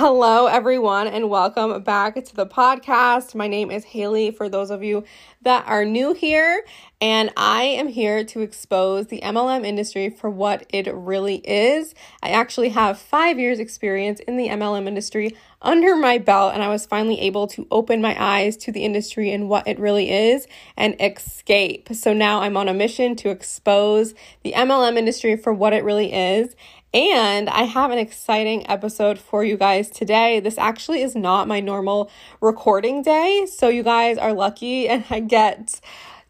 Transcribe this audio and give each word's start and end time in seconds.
Hello, 0.00 0.46
everyone, 0.46 1.08
and 1.08 1.28
welcome 1.28 1.82
back 1.82 2.14
to 2.24 2.36
the 2.36 2.46
podcast. 2.46 3.34
My 3.34 3.48
name 3.48 3.68
is 3.68 3.82
Haley, 3.82 4.30
for 4.30 4.48
those 4.48 4.70
of 4.70 4.84
you 4.84 5.02
that 5.42 5.66
are 5.66 5.84
new 5.84 6.14
here, 6.14 6.64
and 7.00 7.32
I 7.36 7.64
am 7.64 7.88
here 7.88 8.22
to 8.22 8.40
expose 8.40 9.08
the 9.08 9.20
MLM 9.22 9.66
industry 9.66 10.08
for 10.08 10.30
what 10.30 10.64
it 10.72 10.86
really 10.94 11.38
is. 11.38 11.96
I 12.22 12.28
actually 12.28 12.68
have 12.68 12.96
five 12.96 13.40
years' 13.40 13.58
experience 13.58 14.20
in 14.20 14.36
the 14.36 14.46
MLM 14.50 14.86
industry 14.86 15.36
under 15.60 15.96
my 15.96 16.18
belt, 16.18 16.54
and 16.54 16.62
I 16.62 16.68
was 16.68 16.86
finally 16.86 17.20
able 17.20 17.48
to 17.48 17.66
open 17.72 18.00
my 18.00 18.16
eyes 18.22 18.56
to 18.58 18.70
the 18.70 18.84
industry 18.84 19.32
and 19.32 19.48
what 19.48 19.66
it 19.66 19.80
really 19.80 20.10
is 20.10 20.46
and 20.76 20.94
escape. 21.00 21.88
So 21.92 22.12
now 22.12 22.42
I'm 22.42 22.56
on 22.56 22.68
a 22.68 22.74
mission 22.74 23.16
to 23.16 23.30
expose 23.30 24.14
the 24.44 24.52
MLM 24.52 24.96
industry 24.96 25.36
for 25.36 25.52
what 25.52 25.72
it 25.72 25.82
really 25.82 26.12
is 26.12 26.54
and 26.94 27.50
I 27.50 27.62
have 27.62 27.90
an 27.90 27.98
exciting 27.98 28.68
episode 28.68 29.18
for 29.18 29.44
you 29.44 29.56
guys 29.56 29.90
today. 29.90 30.40
This 30.40 30.56
actually 30.56 31.02
is 31.02 31.14
not 31.14 31.46
my 31.46 31.60
normal 31.60 32.10
recording 32.40 33.02
day. 33.02 33.46
So, 33.46 33.68
you 33.68 33.82
guys 33.82 34.16
are 34.16 34.32
lucky, 34.32 34.88
and 34.88 35.04
I 35.10 35.20
get 35.20 35.80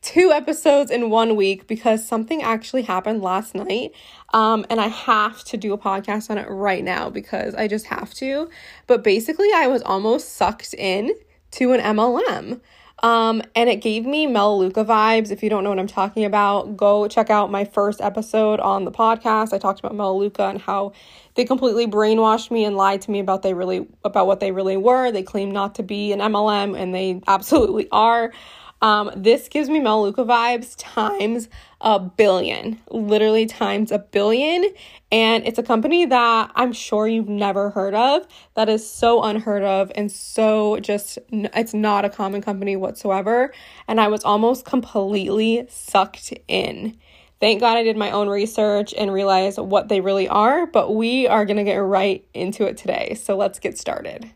two 0.02 0.30
episodes 0.32 0.90
in 0.90 1.10
one 1.10 1.36
week 1.36 1.66
because 1.66 2.06
something 2.06 2.42
actually 2.42 2.82
happened 2.82 3.22
last 3.22 3.54
night. 3.54 3.92
Um, 4.32 4.66
and 4.70 4.80
I 4.80 4.88
have 4.88 5.44
to 5.44 5.56
do 5.56 5.72
a 5.72 5.78
podcast 5.78 6.30
on 6.30 6.38
it 6.38 6.48
right 6.48 6.84
now 6.84 7.10
because 7.10 7.54
I 7.54 7.68
just 7.68 7.86
have 7.86 8.12
to. 8.14 8.48
But 8.86 9.04
basically, 9.04 9.48
I 9.54 9.66
was 9.68 9.82
almost 9.82 10.34
sucked 10.34 10.74
in 10.74 11.12
to 11.52 11.72
an 11.72 11.80
MLM. 11.80 12.60
Um, 13.02 13.42
and 13.54 13.70
it 13.70 13.76
gave 13.76 14.04
me 14.04 14.26
Melaleuca 14.26 14.84
vibes. 14.84 15.30
If 15.30 15.42
you 15.42 15.50
don't 15.50 15.62
know 15.62 15.70
what 15.70 15.78
I'm 15.78 15.86
talking 15.86 16.24
about, 16.24 16.76
go 16.76 17.06
check 17.06 17.30
out 17.30 17.50
my 17.50 17.64
first 17.64 18.00
episode 18.00 18.58
on 18.58 18.84
the 18.84 18.90
podcast. 18.90 19.52
I 19.52 19.58
talked 19.58 19.78
about 19.78 19.94
Melaleuca 19.94 20.44
and 20.44 20.60
how 20.60 20.92
they 21.34 21.44
completely 21.44 21.86
brainwashed 21.86 22.50
me 22.50 22.64
and 22.64 22.76
lied 22.76 23.02
to 23.02 23.10
me 23.10 23.20
about 23.20 23.42
they 23.42 23.54
really 23.54 23.86
about 24.02 24.26
what 24.26 24.40
they 24.40 24.50
really 24.50 24.76
were. 24.76 25.12
They 25.12 25.22
claim 25.22 25.52
not 25.52 25.76
to 25.76 25.84
be 25.84 26.12
an 26.12 26.18
MLM 26.18 26.76
and 26.76 26.92
they 26.92 27.20
absolutely 27.28 27.88
are. 27.92 28.32
Um, 28.80 29.10
this 29.16 29.48
gives 29.48 29.68
me 29.68 29.80
Melaleuca 29.80 30.24
vibes 30.24 30.74
times 30.78 31.48
a 31.80 31.98
billion, 31.98 32.80
literally 32.90 33.46
times 33.46 33.90
a 33.90 33.98
billion. 33.98 34.64
And 35.10 35.46
it's 35.46 35.58
a 35.58 35.62
company 35.62 36.06
that 36.06 36.50
I'm 36.54 36.72
sure 36.72 37.08
you've 37.08 37.28
never 37.28 37.70
heard 37.70 37.94
of, 37.94 38.26
that 38.54 38.68
is 38.68 38.88
so 38.88 39.22
unheard 39.22 39.62
of 39.62 39.90
and 39.94 40.12
so 40.12 40.78
just, 40.80 41.18
it's 41.30 41.74
not 41.74 42.04
a 42.04 42.10
common 42.10 42.42
company 42.42 42.76
whatsoever. 42.76 43.52
And 43.86 44.00
I 44.00 44.08
was 44.08 44.22
almost 44.24 44.64
completely 44.64 45.66
sucked 45.68 46.32
in. 46.46 46.96
Thank 47.40 47.60
God 47.60 47.78
I 47.78 47.84
did 47.84 47.96
my 47.96 48.10
own 48.10 48.28
research 48.28 48.92
and 48.98 49.12
realized 49.12 49.58
what 49.58 49.88
they 49.88 50.00
really 50.00 50.28
are, 50.28 50.66
but 50.66 50.94
we 50.94 51.28
are 51.28 51.46
to 51.46 51.64
get 51.64 51.76
right 51.76 52.26
into 52.34 52.64
it 52.64 52.76
today. 52.76 53.14
So 53.14 53.36
let's 53.36 53.60
get 53.60 53.78
started. 53.78 54.30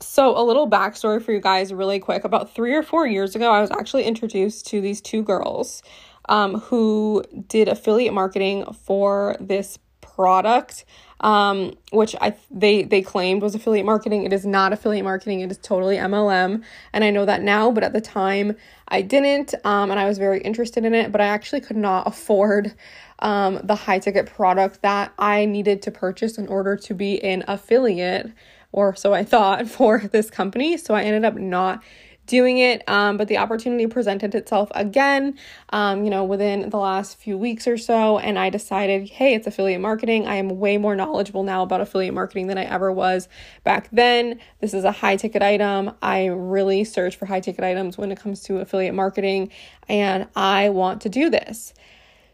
So, 0.00 0.36
a 0.38 0.42
little 0.42 0.68
backstory 0.68 1.22
for 1.22 1.32
you 1.32 1.40
guys, 1.40 1.72
really 1.72 1.98
quick. 1.98 2.24
About 2.24 2.54
three 2.54 2.74
or 2.74 2.82
four 2.82 3.06
years 3.06 3.34
ago, 3.34 3.50
I 3.50 3.60
was 3.60 3.70
actually 3.70 4.04
introduced 4.04 4.66
to 4.68 4.80
these 4.80 5.00
two 5.00 5.22
girls 5.22 5.82
um, 6.28 6.60
who 6.60 7.24
did 7.48 7.68
affiliate 7.68 8.12
marketing 8.12 8.64
for 8.84 9.36
this 9.40 9.78
product, 10.00 10.84
um, 11.20 11.74
which 11.92 12.14
I 12.20 12.34
they 12.50 12.82
they 12.82 13.02
claimed 13.02 13.42
was 13.42 13.54
affiliate 13.54 13.86
marketing. 13.86 14.24
It 14.24 14.32
is 14.32 14.44
not 14.44 14.72
affiliate 14.72 15.04
marketing. 15.04 15.40
It 15.40 15.50
is 15.50 15.58
totally 15.58 15.96
MLM, 15.96 16.62
and 16.92 17.04
I 17.04 17.10
know 17.10 17.24
that 17.24 17.42
now. 17.42 17.70
But 17.70 17.84
at 17.84 17.92
the 17.92 18.00
time, 18.00 18.56
I 18.88 19.02
didn't, 19.02 19.54
um, 19.64 19.90
and 19.90 19.98
I 19.98 20.06
was 20.06 20.18
very 20.18 20.40
interested 20.40 20.84
in 20.84 20.94
it. 20.94 21.12
But 21.12 21.20
I 21.20 21.26
actually 21.26 21.60
could 21.60 21.76
not 21.76 22.06
afford 22.06 22.74
um, 23.20 23.60
the 23.64 23.74
high 23.74 23.98
ticket 23.98 24.26
product 24.26 24.82
that 24.82 25.12
I 25.18 25.44
needed 25.44 25.82
to 25.82 25.90
purchase 25.90 26.38
in 26.38 26.46
order 26.48 26.76
to 26.76 26.94
be 26.94 27.22
an 27.22 27.44
affiliate 27.48 28.32
or 28.72 28.94
so 28.94 29.12
I 29.12 29.24
thought, 29.24 29.68
for 29.68 30.00
this 30.12 30.30
company. 30.30 30.76
So 30.76 30.94
I 30.94 31.02
ended 31.02 31.24
up 31.24 31.34
not 31.34 31.82
doing 32.28 32.58
it. 32.58 32.88
Um, 32.88 33.16
but 33.16 33.26
the 33.26 33.38
opportunity 33.38 33.88
presented 33.88 34.34
itself 34.34 34.70
again, 34.74 35.36
um, 35.70 36.04
you 36.04 36.10
know, 36.10 36.22
within 36.22 36.70
the 36.70 36.76
last 36.76 37.18
few 37.18 37.36
weeks 37.36 37.66
or 37.66 37.76
so. 37.76 38.18
And 38.18 38.38
I 38.38 38.50
decided, 38.50 39.08
hey, 39.08 39.34
it's 39.34 39.46
affiliate 39.46 39.80
marketing. 39.80 40.28
I 40.28 40.36
am 40.36 40.60
way 40.60 40.78
more 40.78 40.94
knowledgeable 40.94 41.42
now 41.42 41.62
about 41.62 41.80
affiliate 41.80 42.14
marketing 42.14 42.46
than 42.46 42.58
I 42.58 42.64
ever 42.64 42.92
was 42.92 43.28
back 43.64 43.88
then. 43.90 44.38
This 44.60 44.74
is 44.74 44.84
a 44.84 44.92
high 44.92 45.16
ticket 45.16 45.42
item. 45.42 45.92
I 46.00 46.26
really 46.26 46.84
search 46.84 47.16
for 47.16 47.26
high 47.26 47.40
ticket 47.40 47.64
items 47.64 47.98
when 47.98 48.12
it 48.12 48.20
comes 48.20 48.42
to 48.42 48.58
affiliate 48.58 48.94
marketing, 48.94 49.50
and 49.88 50.28
I 50.36 50.68
want 50.68 51.00
to 51.02 51.08
do 51.08 51.30
this. 51.30 51.72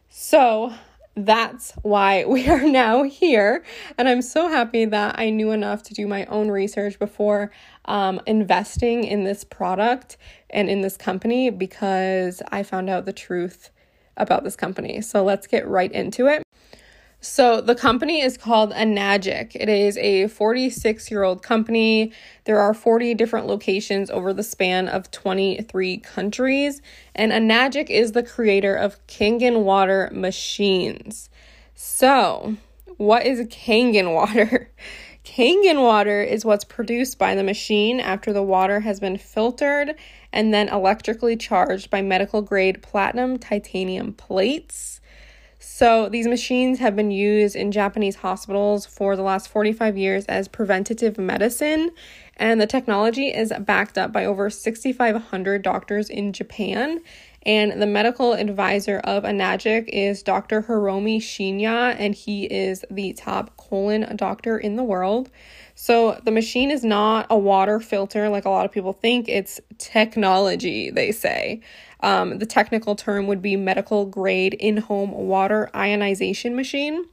So 0.08 0.74
that's 1.16 1.72
why 1.82 2.24
we 2.24 2.48
are 2.48 2.64
now 2.64 3.02
here. 3.02 3.64
And 3.98 4.08
I'm 4.08 4.22
so 4.22 4.48
happy 4.48 4.84
that 4.86 5.18
I 5.18 5.30
knew 5.30 5.50
enough 5.50 5.82
to 5.84 5.94
do 5.94 6.06
my 6.06 6.24
own 6.26 6.50
research 6.50 6.98
before 6.98 7.50
um, 7.86 8.20
investing 8.26 9.04
in 9.04 9.24
this 9.24 9.44
product 9.44 10.16
and 10.50 10.68
in 10.68 10.80
this 10.80 10.96
company 10.96 11.50
because 11.50 12.42
I 12.50 12.62
found 12.62 12.90
out 12.90 13.04
the 13.04 13.12
truth 13.12 13.70
about 14.16 14.44
this 14.44 14.56
company. 14.56 15.00
So 15.00 15.24
let's 15.24 15.46
get 15.46 15.66
right 15.66 15.90
into 15.90 16.26
it. 16.26 16.43
So 17.24 17.62
the 17.62 17.74
company 17.74 18.20
is 18.20 18.36
called 18.36 18.72
Enagic. 18.72 19.52
It 19.54 19.70
is 19.70 19.96
a 19.96 20.28
46 20.28 21.10
year 21.10 21.22
old 21.22 21.42
company. 21.42 22.12
There 22.44 22.60
are 22.60 22.74
40 22.74 23.14
different 23.14 23.46
locations 23.46 24.10
over 24.10 24.34
the 24.34 24.42
span 24.42 24.88
of 24.88 25.10
23 25.10 25.96
countries. 25.98 26.82
And 27.14 27.32
Enagic 27.32 27.88
is 27.88 28.12
the 28.12 28.22
creator 28.22 28.74
of 28.74 29.04
Kangen 29.06 29.64
water 29.64 30.10
machines. 30.12 31.30
So, 31.74 32.56
what 32.98 33.24
is 33.24 33.40
Kangen 33.48 34.12
water? 34.12 34.70
Kangen 35.24 35.82
water 35.82 36.22
is 36.22 36.44
what's 36.44 36.64
produced 36.64 37.18
by 37.18 37.34
the 37.34 37.42
machine 37.42 38.00
after 38.00 38.34
the 38.34 38.42
water 38.42 38.80
has 38.80 39.00
been 39.00 39.16
filtered 39.16 39.94
and 40.30 40.52
then 40.52 40.68
electrically 40.68 41.36
charged 41.36 41.88
by 41.88 42.02
medical 42.02 42.42
grade 42.42 42.82
platinum 42.82 43.38
titanium 43.38 44.12
plates. 44.12 45.00
So, 45.76 46.08
these 46.08 46.28
machines 46.28 46.78
have 46.78 46.94
been 46.94 47.10
used 47.10 47.56
in 47.56 47.72
Japanese 47.72 48.14
hospitals 48.14 48.86
for 48.86 49.16
the 49.16 49.24
last 49.24 49.48
45 49.48 49.98
years 49.98 50.24
as 50.26 50.46
preventative 50.46 51.18
medicine, 51.18 51.90
and 52.36 52.60
the 52.60 52.66
technology 52.68 53.26
is 53.26 53.52
backed 53.58 53.98
up 53.98 54.12
by 54.12 54.24
over 54.24 54.50
6,500 54.50 55.62
doctors 55.62 56.08
in 56.08 56.32
Japan. 56.32 57.00
And 57.44 57.82
the 57.82 57.88
medical 57.88 58.34
advisor 58.34 59.00
of 59.00 59.24
Enagic 59.24 59.88
is 59.88 60.22
Dr. 60.22 60.62
Hiromi 60.62 61.18
Shinya, 61.18 61.96
and 61.98 62.14
he 62.14 62.44
is 62.44 62.84
the 62.88 63.12
top 63.12 63.56
colon 63.56 64.14
doctor 64.14 64.56
in 64.56 64.76
the 64.76 64.84
world. 64.84 65.28
So, 65.74 66.20
the 66.24 66.30
machine 66.30 66.70
is 66.70 66.84
not 66.84 67.26
a 67.30 67.36
water 67.36 67.80
filter 67.80 68.28
like 68.28 68.44
a 68.44 68.50
lot 68.50 68.64
of 68.64 68.70
people 68.70 68.92
think, 68.92 69.28
it's 69.28 69.60
technology, 69.78 70.90
they 70.90 71.10
say. 71.10 71.62
Um, 72.04 72.36
the 72.38 72.44
technical 72.44 72.96
term 72.96 73.26
would 73.28 73.40
be 73.40 73.56
medical 73.56 74.04
grade 74.04 74.52
in 74.52 74.76
home 74.76 75.10
water 75.12 75.70
ionization 75.74 76.54
machine. 76.54 77.06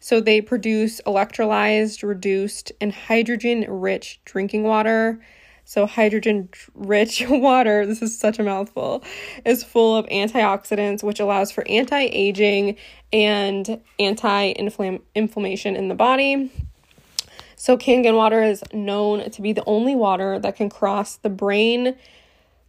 So 0.00 0.18
they 0.18 0.40
produce 0.40 1.02
electrolyzed, 1.02 2.02
reduced, 2.02 2.72
and 2.80 2.90
hydrogen 2.90 3.66
rich 3.68 4.18
drinking 4.24 4.62
water. 4.62 5.20
So, 5.66 5.84
hydrogen 5.84 6.48
rich 6.74 7.22
water, 7.28 7.84
this 7.84 8.00
is 8.00 8.18
such 8.18 8.38
a 8.38 8.42
mouthful, 8.42 9.04
is 9.44 9.62
full 9.62 9.94
of 9.94 10.06
antioxidants, 10.06 11.02
which 11.02 11.20
allows 11.20 11.52
for 11.52 11.68
anti 11.68 12.08
aging 12.10 12.76
and 13.12 13.78
anti 13.98 14.52
inflammation 15.14 15.76
in 15.76 15.88
the 15.88 15.94
body. 15.94 16.50
So, 17.56 17.76
Kangen 17.76 18.16
water 18.16 18.42
is 18.42 18.64
known 18.72 19.30
to 19.30 19.42
be 19.42 19.52
the 19.52 19.64
only 19.66 19.94
water 19.94 20.38
that 20.38 20.56
can 20.56 20.70
cross 20.70 21.16
the 21.16 21.28
brain 21.28 21.94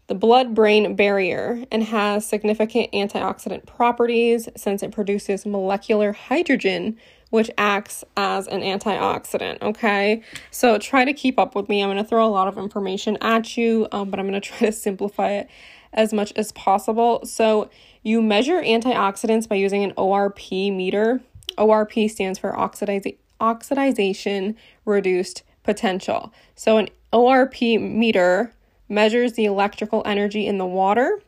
the 0.07 0.15
blood 0.15 0.53
brain 0.53 0.95
barrier 0.95 1.63
and 1.71 1.83
has 1.83 2.27
significant 2.27 2.91
antioxidant 2.91 3.65
properties 3.65 4.49
since 4.57 4.83
it 4.83 4.91
produces 4.91 5.45
molecular 5.45 6.11
hydrogen, 6.11 6.97
which 7.29 7.49
acts 7.57 8.03
as 8.17 8.47
an 8.47 8.61
antioxidant. 8.61 9.61
Okay, 9.61 10.21
so 10.49 10.77
try 10.77 11.05
to 11.05 11.13
keep 11.13 11.39
up 11.39 11.55
with 11.55 11.69
me. 11.69 11.81
I'm 11.81 11.89
going 11.89 11.97
to 11.97 12.03
throw 12.03 12.25
a 12.25 12.27
lot 12.27 12.47
of 12.47 12.57
information 12.57 13.17
at 13.21 13.55
you, 13.55 13.87
um, 13.91 14.09
but 14.09 14.19
I'm 14.19 14.27
going 14.27 14.39
to 14.41 14.47
try 14.47 14.67
to 14.67 14.71
simplify 14.71 15.31
it 15.31 15.49
as 15.93 16.13
much 16.13 16.33
as 16.35 16.51
possible. 16.51 17.25
So, 17.25 17.69
you 18.03 18.21
measure 18.21 18.61
antioxidants 18.61 19.47
by 19.47 19.55
using 19.55 19.83
an 19.83 19.91
ORP 19.93 20.73
meter. 20.75 21.21
ORP 21.57 22.09
stands 22.09 22.39
for 22.39 22.51
oxidiz- 22.53 23.17
oxidization 23.39 24.55
reduced 24.85 25.43
potential. 25.63 26.33
So, 26.55 26.77
an 26.77 26.89
ORP 27.13 27.79
meter 27.79 28.53
measures 28.91 29.33
the 29.33 29.45
electrical 29.45 30.03
energy 30.05 30.45
in 30.45 30.57
the 30.57 30.65
water. 30.65 31.19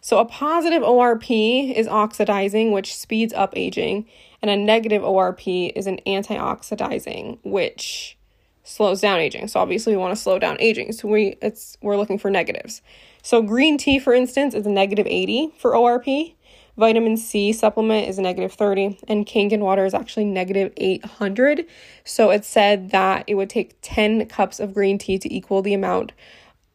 So, 0.00 0.18
a 0.18 0.24
positive 0.24 0.82
ORP 0.82 1.74
is 1.74 1.88
oxidizing, 1.88 2.72
which 2.72 2.94
speeds 2.94 3.32
up 3.32 3.54
aging, 3.56 4.06
and 4.42 4.50
a 4.50 4.56
negative 4.56 5.02
ORP 5.02 5.72
is 5.74 5.86
an 5.86 6.00
antioxidizing, 6.06 7.38
which 7.42 8.16
slows 8.62 9.00
down 9.00 9.18
aging. 9.18 9.48
So, 9.48 9.60
obviously, 9.60 9.94
we 9.94 9.98
want 9.98 10.14
to 10.14 10.22
slow 10.22 10.38
down 10.38 10.58
aging. 10.60 10.92
So, 10.92 11.08
we 11.08 11.36
it's 11.40 11.76
we're 11.80 11.96
looking 11.96 12.18
for 12.18 12.30
negatives. 12.30 12.82
So, 13.22 13.42
green 13.42 13.78
tea, 13.78 13.98
for 13.98 14.12
instance, 14.14 14.54
is 14.54 14.66
a 14.66 14.70
negative 14.70 15.06
80 15.06 15.54
for 15.58 15.72
ORP, 15.72 16.34
Vitamin 16.76 17.16
C 17.16 17.54
supplement 17.54 18.06
is 18.06 18.18
negative 18.18 18.52
30, 18.52 18.98
and 19.08 19.26
Kangen 19.26 19.60
water 19.60 19.86
is 19.86 19.94
actually 19.94 20.26
negative 20.26 20.72
800. 20.76 21.66
So 22.04 22.30
it 22.30 22.44
said 22.44 22.90
that 22.90 23.24
it 23.26 23.34
would 23.34 23.48
take 23.48 23.78
10 23.80 24.26
cups 24.26 24.60
of 24.60 24.74
green 24.74 24.98
tea 24.98 25.18
to 25.18 25.34
equal 25.34 25.62
the 25.62 25.72
amount 25.72 26.12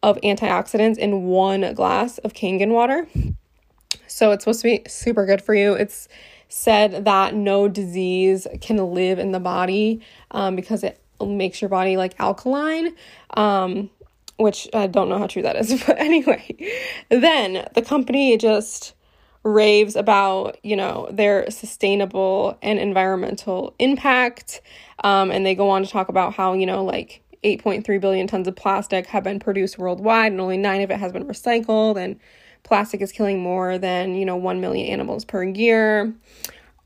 of 0.03 0.17
antioxidants 0.21 0.97
in 0.97 1.23
one 1.23 1.73
glass 1.73 2.17
of 2.19 2.33
Kangen 2.33 2.69
water. 2.69 3.07
So 4.07 4.31
it's 4.31 4.43
supposed 4.43 4.61
to 4.61 4.67
be 4.67 4.81
super 4.87 5.25
good 5.25 5.41
for 5.41 5.53
you. 5.53 5.73
It's 5.73 6.07
said 6.49 7.05
that 7.05 7.33
no 7.33 7.67
disease 7.67 8.45
can 8.59 8.77
live 8.93 9.19
in 9.19 9.31
the 9.31 9.39
body 9.39 10.01
um, 10.31 10.55
because 10.55 10.83
it 10.83 11.01
makes 11.21 11.61
your 11.61 11.69
body 11.69 11.97
like 11.97 12.19
alkaline. 12.19 12.95
Um, 13.31 13.89
which 14.37 14.67
I 14.73 14.87
don't 14.87 15.07
know 15.07 15.19
how 15.19 15.27
true 15.27 15.43
that 15.43 15.55
is, 15.55 15.83
but 15.87 15.99
anyway, 15.99 16.55
then 17.09 17.67
the 17.75 17.81
company 17.81 18.37
just 18.37 18.95
raves 19.43 19.95
about 19.95 20.57
you 20.63 20.75
know 20.75 21.07
their 21.11 21.49
sustainable 21.49 22.57
and 22.61 22.77
environmental 22.79 23.73
impact 23.79 24.61
um, 25.03 25.31
and 25.31 25.45
they 25.45 25.55
go 25.55 25.69
on 25.69 25.83
to 25.83 25.89
talk 25.89 26.09
about 26.09 26.35
how 26.35 26.53
you 26.53 26.65
know 26.65 26.83
like 26.83 27.23
8.3 27.43 27.99
billion 27.99 28.27
tons 28.27 28.47
of 28.47 28.55
plastic 28.55 29.07
have 29.07 29.23
been 29.23 29.39
produced 29.39 29.77
worldwide 29.77 30.31
and 30.31 30.41
only 30.41 30.57
9 30.57 30.81
of 30.81 30.91
it 30.91 30.99
has 30.99 31.11
been 31.11 31.25
recycled 31.25 31.97
and 31.97 32.19
plastic 32.63 33.01
is 33.01 33.11
killing 33.11 33.39
more 33.39 33.77
than 33.77 34.15
you 34.15 34.25
know 34.25 34.35
1 34.35 34.61
million 34.61 34.87
animals 34.87 35.25
per 35.25 35.43
year. 35.43 36.13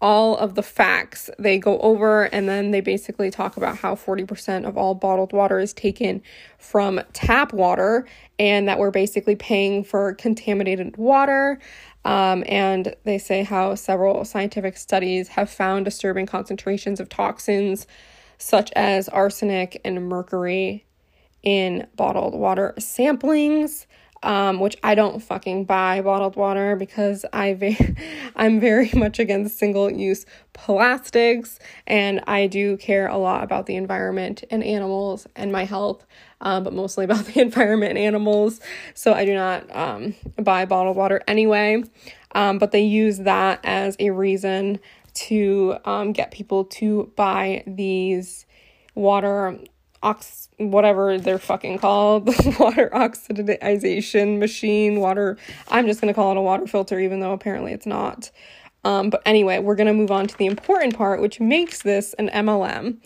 All 0.01 0.37
of 0.37 0.55
the 0.55 0.63
facts 0.63 1.29
they 1.39 1.57
go 1.57 1.79
over 1.79 2.23
and 2.23 2.47
then 2.47 2.71
they 2.71 2.81
basically 2.81 3.31
talk 3.31 3.57
about 3.57 3.77
how 3.77 3.95
40% 3.95 4.65
of 4.65 4.77
all 4.77 4.93
bottled 4.93 5.33
water 5.33 5.59
is 5.59 5.73
taken 5.73 6.21
from 6.57 7.01
tap 7.13 7.53
water 7.53 8.05
and 8.37 8.67
that 8.67 8.77
we're 8.77 8.91
basically 8.91 9.35
paying 9.35 9.83
for 9.83 10.13
contaminated 10.13 10.97
water. 10.97 11.59
Um, 12.03 12.43
and 12.47 12.95
they 13.03 13.17
say 13.17 13.43
how 13.43 13.73
several 13.75 14.23
scientific 14.25 14.77
studies 14.77 15.29
have 15.29 15.49
found 15.49 15.85
disturbing 15.85 16.27
concentrations 16.27 16.99
of 16.99 17.09
toxins 17.09 17.87
such 18.37 18.71
as 18.75 19.09
arsenic 19.09 19.81
and 19.85 20.07
mercury 20.07 20.85
in 21.43 21.87
bottled 21.95 22.33
water 22.33 22.73
samplings 22.77 23.85
um, 24.25 24.59
which 24.59 24.75
I 24.81 24.95
don't 24.95 25.21
fucking 25.21 25.65
buy 25.65 26.01
bottled 26.01 26.35
water 26.35 26.75
because 26.75 27.25
I 27.31 27.53
ve- 27.53 27.95
I'm 28.35 28.59
very 28.59 28.89
much 28.93 29.19
against 29.19 29.57
single 29.57 29.89
use 29.89 30.25
plastics 30.53 31.59
and 31.85 32.21
I 32.27 32.47
do 32.47 32.75
care 32.77 33.07
a 33.07 33.17
lot 33.17 33.43
about 33.43 33.67
the 33.67 33.75
environment 33.75 34.43
and 34.49 34.63
animals 34.63 35.27
and 35.35 35.51
my 35.51 35.65
health, 35.65 36.05
um, 36.41 36.63
but 36.63 36.73
mostly 36.73 37.05
about 37.05 37.25
the 37.27 37.39
environment 37.39 37.91
and 37.91 37.99
animals. 37.99 38.59
So 38.95 39.13
I 39.13 39.25
do 39.25 39.35
not 39.35 39.73
um, 39.75 40.15
buy 40.41 40.65
bottled 40.65 40.97
water 40.97 41.21
anyway. 41.27 41.83
Um, 42.33 42.57
but 42.57 42.71
they 42.71 42.83
use 42.83 43.19
that 43.19 43.61
as 43.63 43.95
a 43.97 44.09
reason 44.09 44.79
to 45.15 45.77
um, 45.85 46.11
get 46.11 46.31
people 46.31 46.65
to 46.65 47.11
buy 47.15 47.63
these 47.65 48.45
water 48.93 49.57
ox 50.03 50.49
whatever 50.57 51.17
they're 51.17 51.39
fucking 51.39 51.79
called 51.79 52.27
water 52.59 52.89
oxidization 52.93 54.37
machine 54.37 54.99
water 54.99 55.37
i'm 55.69 55.87
just 55.87 55.99
going 55.99 56.13
to 56.13 56.13
call 56.13 56.31
it 56.31 56.37
a 56.37 56.41
water 56.41 56.67
filter 56.67 56.99
even 56.99 57.19
though 57.19 57.33
apparently 57.33 57.73
it's 57.73 57.85
not. 57.85 58.29
Um, 58.83 59.09
but 59.09 59.23
anyway 59.25 59.57
we're 59.59 59.75
going 59.75 59.87
to 59.87 59.93
move 59.93 60.11
on 60.11 60.27
to 60.27 60.37
the 60.37 60.45
important 60.45 60.95
part 60.95 61.21
which 61.21 61.39
makes 61.39 61.81
this 61.81 62.13
an 62.19 62.29
mlm 62.29 62.97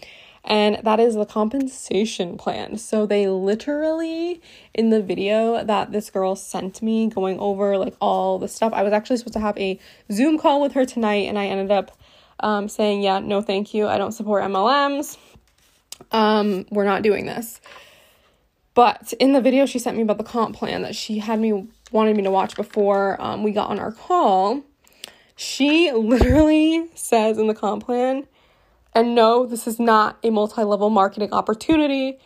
and 0.49 0.79
that 0.83 0.99
is 0.99 1.15
the 1.15 1.25
compensation 1.25 2.37
plan. 2.37 2.77
So 2.77 3.05
they 3.05 3.27
literally 3.29 4.41
in 4.73 4.89
the 4.89 5.01
video 5.01 5.63
that 5.63 5.91
this 5.91 6.09
girl 6.09 6.35
sent 6.35 6.81
me 6.81 7.07
going 7.07 7.39
over 7.39 7.77
like 7.77 7.95
all 8.01 8.39
the 8.39 8.47
stuff. 8.47 8.73
I 8.73 8.83
was 8.83 8.91
actually 8.91 9.17
supposed 9.17 9.33
to 9.33 9.39
have 9.39 9.57
a 9.57 9.79
Zoom 10.11 10.37
call 10.37 10.59
with 10.59 10.73
her 10.73 10.85
tonight 10.85 11.27
and 11.27 11.39
I 11.39 11.45
ended 11.45 11.71
up 11.71 11.97
um, 12.41 12.67
saying, 12.67 13.01
"Yeah, 13.01 13.19
no 13.19 13.41
thank 13.41 13.73
you. 13.73 13.87
I 13.87 13.97
don't 13.97 14.11
support 14.11 14.43
MLMs." 14.43 15.17
um, 16.11 16.65
we're 16.69 16.85
not 16.85 17.01
doing 17.01 17.25
this. 17.25 17.61
But 18.73 19.13
in 19.19 19.33
the 19.33 19.41
video 19.41 19.65
she 19.65 19.79
sent 19.79 19.97
me 19.97 20.03
about 20.03 20.17
the 20.17 20.23
comp 20.23 20.55
plan 20.55 20.83
that 20.83 20.95
she 20.95 21.19
had 21.19 21.39
me 21.39 21.67
wanted 21.91 22.15
me 22.15 22.23
to 22.23 22.31
watch 22.31 22.55
before 22.55 23.19
um, 23.19 23.43
we 23.43 23.51
got 23.51 23.69
on 23.69 23.79
our 23.79 23.91
call, 23.91 24.63
she 25.35 25.91
literally 25.95 26.87
says 26.95 27.37
in 27.37 27.47
the 27.47 27.55
comp 27.55 27.85
plan, 27.85 28.27
and 28.93 29.15
no, 29.15 29.45
this 29.45 29.67
is 29.67 29.79
not 29.79 30.17
a 30.23 30.29
multi 30.29 30.63
level 30.63 30.89
marketing 30.89 31.33
opportunity, 31.33 32.19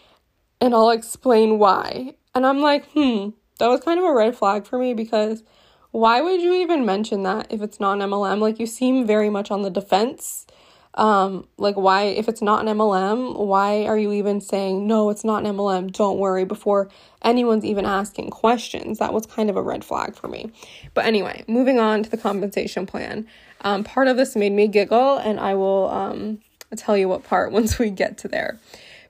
and 0.61 0.73
I'll 0.73 0.89
explain 0.89 1.59
why. 1.59 2.15
And 2.35 2.45
I'm 2.45 2.59
like, 2.59 2.85
hmm, 2.91 3.29
that 3.59 3.67
was 3.67 3.81
kind 3.81 3.99
of 3.99 4.05
a 4.05 4.13
red 4.13 4.35
flag 4.35 4.65
for 4.65 4.79
me 4.79 4.93
because 4.93 5.43
why 5.91 6.21
would 6.21 6.41
you 6.41 6.53
even 6.55 6.85
mention 6.85 7.23
that 7.23 7.47
if 7.51 7.61
it's 7.61 7.79
not 7.79 8.01
an 8.01 8.09
MLM? 8.09 8.39
Like, 8.39 8.59
you 8.59 8.65
seem 8.65 9.05
very 9.05 9.29
much 9.29 9.51
on 9.51 9.61
the 9.61 9.69
defense 9.69 10.47
um 10.95 11.47
like 11.57 11.75
why 11.75 12.03
if 12.03 12.27
it's 12.29 12.41
not 12.41 12.65
an 12.65 12.77
MLM 12.77 13.35
why 13.37 13.85
are 13.85 13.97
you 13.97 14.11
even 14.11 14.39
saying 14.39 14.85
no 14.85 15.09
it's 15.09 15.23
not 15.23 15.43
an 15.43 15.55
MLM 15.55 15.91
don't 15.91 16.19
worry 16.19 16.45
before 16.45 16.87
anyone's 17.23 17.65
even 17.65 17.85
asking 17.85 18.29
questions 18.29 18.99
that 18.99 19.11
was 19.11 19.25
kind 19.25 19.49
of 19.49 19.57
a 19.57 19.61
red 19.61 19.83
flag 19.83 20.15
for 20.15 20.27
me 20.27 20.51
but 20.93 21.05
anyway 21.05 21.43
moving 21.47 21.79
on 21.79 22.03
to 22.03 22.09
the 22.09 22.17
compensation 22.17 22.85
plan 22.85 23.27
um 23.61 23.83
part 23.83 24.07
of 24.07 24.17
this 24.17 24.35
made 24.35 24.51
me 24.51 24.67
giggle 24.67 25.17
and 25.17 25.39
I 25.39 25.55
will 25.55 25.89
um 25.89 26.39
tell 26.75 26.97
you 26.97 27.07
what 27.07 27.23
part 27.23 27.51
once 27.59 27.79
we 27.79 27.89
get 27.89 28.17
to 28.17 28.27
there 28.27 28.59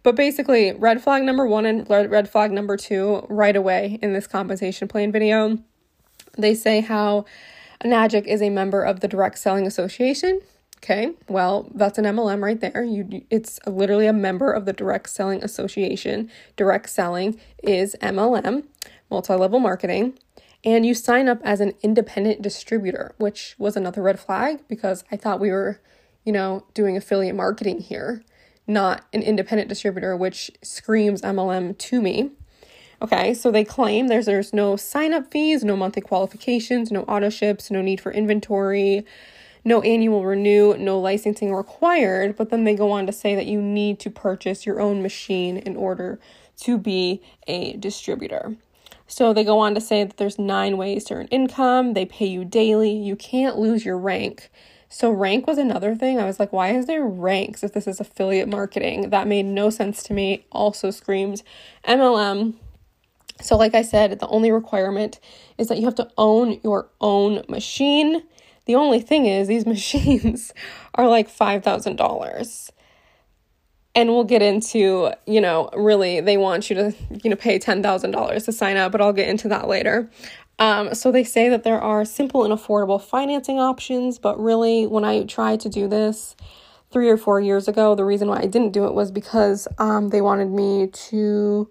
but 0.03 0.15
basically 0.15 0.71
red 0.73 1.01
flag 1.01 1.23
number 1.23 1.45
1 1.45 1.65
and 1.65 1.89
red 1.89 2.29
flag 2.29 2.51
number 2.51 2.77
2 2.77 3.27
right 3.29 3.55
away 3.55 3.99
in 4.01 4.13
this 4.13 4.27
compensation 4.27 4.87
plan 4.87 5.11
video 5.11 5.57
they 6.37 6.55
say 6.55 6.81
how 6.81 7.25
Enagic 7.83 8.25
is 8.25 8.41
a 8.41 8.49
member 8.49 8.81
of 8.81 9.01
the 9.01 9.09
Direct 9.09 9.37
Selling 9.37 9.67
Association 9.67 10.39
Okay, 10.83 11.13
well, 11.29 11.71
that's 11.73 11.97
an 11.97 12.03
MLM 12.03 12.43
right 12.43 12.59
there. 12.59 12.83
You, 12.83 13.23
it's 13.29 13.57
literally 13.65 14.05
a 14.05 14.11
member 14.11 14.51
of 14.51 14.65
the 14.65 14.73
Direct 14.73 15.09
Selling 15.09 15.41
Association. 15.41 16.29
Direct 16.57 16.89
selling 16.89 17.39
is 17.63 17.95
MLM, 18.01 18.65
multi 19.09 19.33
level 19.33 19.61
marketing, 19.61 20.19
and 20.61 20.85
you 20.85 20.93
sign 20.93 21.29
up 21.29 21.39
as 21.41 21.61
an 21.61 21.71
independent 21.83 22.41
distributor, 22.41 23.15
which 23.17 23.55
was 23.57 23.77
another 23.77 24.01
red 24.01 24.19
flag 24.19 24.59
because 24.67 25.05
I 25.09 25.15
thought 25.15 25.39
we 25.39 25.51
were, 25.51 25.79
you 26.23 26.31
know, 26.31 26.65
doing 26.73 26.97
affiliate 26.97 27.35
marketing 27.35 27.79
here, 27.79 28.23
not 28.67 29.05
an 29.13 29.21
independent 29.21 29.69
distributor, 29.69 30.15
which 30.15 30.51
screams 30.61 31.21
MLM 31.21 31.77
to 31.77 32.01
me. 32.01 32.31
Okay, 33.01 33.33
so 33.33 33.51
they 33.51 33.65
claim 33.65 34.07
there's 34.07 34.27
there's 34.27 34.53
no 34.53 34.77
sign 34.77 35.13
up 35.13 35.29
fees, 35.29 35.63
no 35.63 35.75
monthly 35.75 36.01
qualifications, 36.01 36.91
no 36.91 37.01
auto 37.03 37.29
ships, 37.29 37.69
no 37.69 37.81
need 37.81 37.99
for 37.99 38.13
inventory, 38.13 39.05
no 39.65 39.81
annual 39.81 40.23
renew, 40.25 40.75
no 40.77 40.99
licensing 40.99 41.53
required, 41.53 42.37
but 42.37 42.49
then 42.49 42.63
they 42.63 42.75
go 42.75 42.91
on 42.91 43.05
to 43.05 43.11
say 43.11 43.35
that 43.35 43.45
you 43.45 43.61
need 43.61 43.99
to 43.99 44.09
purchase 44.09 44.65
your 44.65 44.79
own 44.79 45.01
machine 45.01 45.57
in 45.57 45.75
order 45.75 46.19
to 46.61 46.77
be 46.77 47.21
a 47.47 47.75
distributor. 47.77 48.55
So 49.07 49.33
they 49.33 49.43
go 49.43 49.59
on 49.59 49.75
to 49.75 49.81
say 49.81 50.03
that 50.03 50.17
there's 50.17 50.39
nine 50.39 50.77
ways 50.77 51.03
to 51.05 51.15
earn 51.15 51.27
income, 51.27 51.93
they 51.93 52.05
pay 52.05 52.25
you 52.25 52.45
daily, 52.45 52.91
you 52.91 53.15
can't 53.15 53.57
lose 53.57 53.85
your 53.85 53.97
rank. 53.97 54.49
So 54.93 55.11
rank 55.11 55.47
was 55.47 55.57
another 55.57 55.95
thing. 55.95 56.19
I 56.19 56.25
was 56.25 56.39
like, 56.39 56.53
why 56.53 56.69
is 56.71 56.85
there 56.85 57.03
ranks 57.05 57.63
if 57.63 57.73
this 57.73 57.87
is 57.87 57.99
affiliate 57.99 58.47
marketing? 58.47 59.09
That 59.09 59.27
made 59.27 59.45
no 59.45 59.69
sense 59.69 60.03
to 60.03 60.13
me. 60.13 60.45
Also 60.51 60.91
screams 60.91 61.43
MLM. 61.87 62.53
So 63.41 63.57
like 63.57 63.73
I 63.73 63.81
said, 63.81 64.19
the 64.19 64.27
only 64.27 64.51
requirement 64.51 65.19
is 65.57 65.67
that 65.67 65.79
you 65.79 65.85
have 65.85 65.95
to 65.95 66.09
own 66.17 66.59
your 66.63 66.89
own 67.01 67.43
machine 67.49 68.23
the 68.65 68.75
only 68.75 69.01
thing 69.01 69.25
is, 69.25 69.47
these 69.47 69.65
machines 69.75 70.53
are 70.95 71.07
like 71.07 71.29
$5,000. 71.29 72.69
And 73.95 74.09
we'll 74.09 74.23
get 74.23 74.41
into, 74.41 75.11
you 75.27 75.39
know, 75.39 75.69
really, 75.75 76.19
they 76.19 76.35
want 76.35 76.69
you 76.69 76.75
to, 76.77 76.93
you 77.23 77.29
know, 77.29 77.35
pay 77.35 77.59
$10,000 77.59 78.45
to 78.45 78.51
sign 78.51 78.75
up, 78.75 78.91
but 78.91 79.01
I'll 79.01 79.13
get 79.13 79.29
into 79.29 79.47
that 79.49 79.67
later. 79.67 80.09
Um, 80.59 80.93
so 80.93 81.11
they 81.11 81.23
say 81.23 81.49
that 81.49 81.63
there 81.63 81.81
are 81.81 82.05
simple 82.05 82.43
and 82.43 82.53
affordable 82.53 83.01
financing 83.01 83.59
options, 83.59 84.19
but 84.19 84.39
really, 84.39 84.85
when 84.85 85.03
I 85.03 85.23
tried 85.23 85.59
to 85.61 85.69
do 85.69 85.87
this 85.87 86.35
three 86.91 87.09
or 87.09 87.17
four 87.17 87.41
years 87.41 87.67
ago, 87.67 87.95
the 87.95 88.05
reason 88.05 88.27
why 88.27 88.37
I 88.37 88.45
didn't 88.45 88.71
do 88.71 88.85
it 88.85 88.93
was 88.93 89.11
because 89.11 89.67
um, 89.79 90.09
they 90.09 90.21
wanted 90.21 90.51
me 90.51 90.87
to 90.87 91.69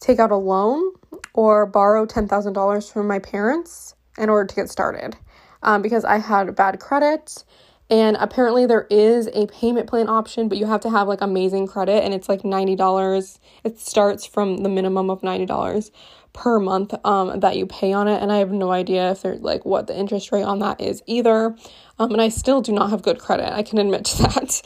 take 0.00 0.18
out 0.18 0.30
a 0.30 0.36
loan 0.36 0.92
or 1.34 1.66
borrow 1.66 2.06
$10,000 2.06 2.92
from 2.92 3.06
my 3.06 3.18
parents 3.18 3.94
in 4.18 4.28
order 4.28 4.46
to 4.46 4.54
get 4.54 4.70
started 4.70 5.16
um, 5.62 5.82
because 5.82 6.04
I 6.04 6.18
had 6.18 6.54
bad 6.56 6.80
credit. 6.80 7.44
And 7.90 8.16
apparently, 8.20 8.66
there 8.66 8.86
is 8.90 9.28
a 9.34 9.46
payment 9.48 9.88
plan 9.88 10.08
option, 10.08 10.48
but 10.48 10.58
you 10.58 10.66
have 10.66 10.80
to 10.82 10.90
have 10.90 11.08
like 11.08 11.20
amazing 11.22 11.68
credit, 11.68 12.04
and 12.04 12.14
it's 12.14 12.28
like 12.28 12.42
$90. 12.42 13.38
It 13.64 13.80
starts 13.80 14.26
from 14.26 14.58
the 14.58 14.70
minimum 14.70 15.10
of 15.10 15.22
$90 15.22 15.90
per 16.34 16.60
month 16.60 16.94
um, 17.06 17.40
that 17.40 17.56
you 17.56 17.66
pay 17.66 17.92
on 17.92 18.08
it. 18.08 18.22
And 18.22 18.32
I 18.32 18.38
have 18.38 18.52
no 18.52 18.72
idea 18.72 19.12
if 19.12 19.22
they're 19.22 19.36
like 19.36 19.64
what 19.64 19.86
the 19.86 19.96
interest 19.98 20.32
rate 20.32 20.44
on 20.44 20.60
that 20.60 20.80
is 20.80 21.02
either. 21.06 21.56
Um, 21.98 22.12
and 22.12 22.22
I 22.22 22.28
still 22.30 22.62
do 22.62 22.72
not 22.72 22.90
have 22.90 23.02
good 23.02 23.18
credit. 23.18 23.52
I 23.52 23.62
can 23.62 23.78
admit 23.78 24.04
to 24.06 24.18
that. 24.24 24.62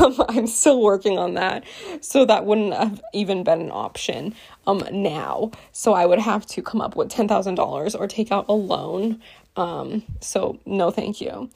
um, 0.00 0.22
I'm 0.28 0.46
still 0.46 0.82
working 0.82 1.18
on 1.18 1.34
that. 1.34 1.64
So 2.00 2.24
that 2.26 2.46
wouldn't 2.46 2.74
have 2.74 3.02
even 3.14 3.44
been 3.44 3.60
an 3.62 3.70
option 3.72 4.34
um, 4.66 4.84
now. 4.92 5.52
So 5.72 5.94
I 5.94 6.06
would 6.06 6.20
have 6.20 6.46
to 6.46 6.62
come 6.62 6.80
up 6.80 6.96
with 6.96 7.10
$10,000 7.10 8.00
or 8.00 8.08
take 8.08 8.32
out 8.32 8.46
a 8.48 8.54
loan 8.54 9.20
Um, 9.56 10.04
so 10.20 10.60
no 10.66 10.90
thank 10.90 11.20
you. 11.20 11.50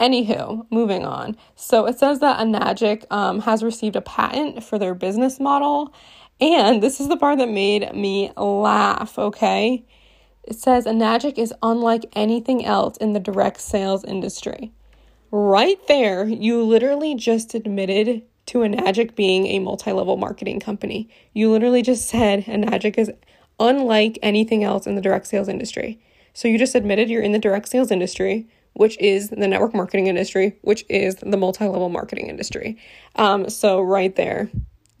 Anywho, 0.00 0.66
moving 0.70 1.04
on. 1.04 1.36
So 1.54 1.86
it 1.86 1.98
says 1.98 2.18
that 2.20 2.40
Enagic 2.40 3.04
um, 3.10 3.40
has 3.40 3.62
received 3.62 3.96
a 3.96 4.00
patent 4.00 4.64
for 4.64 4.78
their 4.78 4.94
business 4.94 5.38
model. 5.38 5.94
And 6.40 6.82
this 6.82 7.00
is 7.00 7.08
the 7.08 7.16
part 7.16 7.38
that 7.38 7.48
made 7.48 7.94
me 7.94 8.32
laugh, 8.36 9.18
okay? 9.18 9.84
It 10.42 10.56
says 10.56 10.84
Enagic 10.84 11.38
is 11.38 11.54
unlike 11.62 12.06
anything 12.14 12.64
else 12.64 12.96
in 12.96 13.12
the 13.12 13.20
direct 13.20 13.60
sales 13.60 14.04
industry. 14.04 14.72
Right 15.30 15.78
there, 15.88 16.26
you 16.26 16.62
literally 16.62 17.14
just 17.14 17.54
admitted 17.54 18.22
to 18.46 18.58
Enagic 18.58 19.14
being 19.14 19.46
a 19.46 19.58
multi 19.58 19.92
level 19.92 20.16
marketing 20.16 20.60
company. 20.60 21.08
You 21.32 21.50
literally 21.50 21.82
just 21.82 22.08
said 22.08 22.44
Enagic 22.44 22.98
is 22.98 23.10
unlike 23.58 24.18
anything 24.22 24.64
else 24.64 24.86
in 24.86 24.96
the 24.96 25.00
direct 25.00 25.26
sales 25.26 25.48
industry. 25.48 26.00
So 26.34 26.48
you 26.48 26.58
just 26.58 26.74
admitted 26.74 27.08
you're 27.08 27.22
in 27.22 27.32
the 27.32 27.38
direct 27.38 27.68
sales 27.68 27.90
industry, 27.90 28.48
which 28.74 28.98
is 29.00 29.30
the 29.30 29.48
network 29.48 29.74
marketing 29.74 30.06
industry, 30.08 30.56
which 30.62 30.84
is 30.88 31.16
the 31.16 31.36
multi 31.36 31.66
level 31.66 31.88
marketing 31.88 32.28
industry. 32.28 32.76
Um, 33.16 33.48
so 33.48 33.80
right 33.80 34.14
there, 34.14 34.50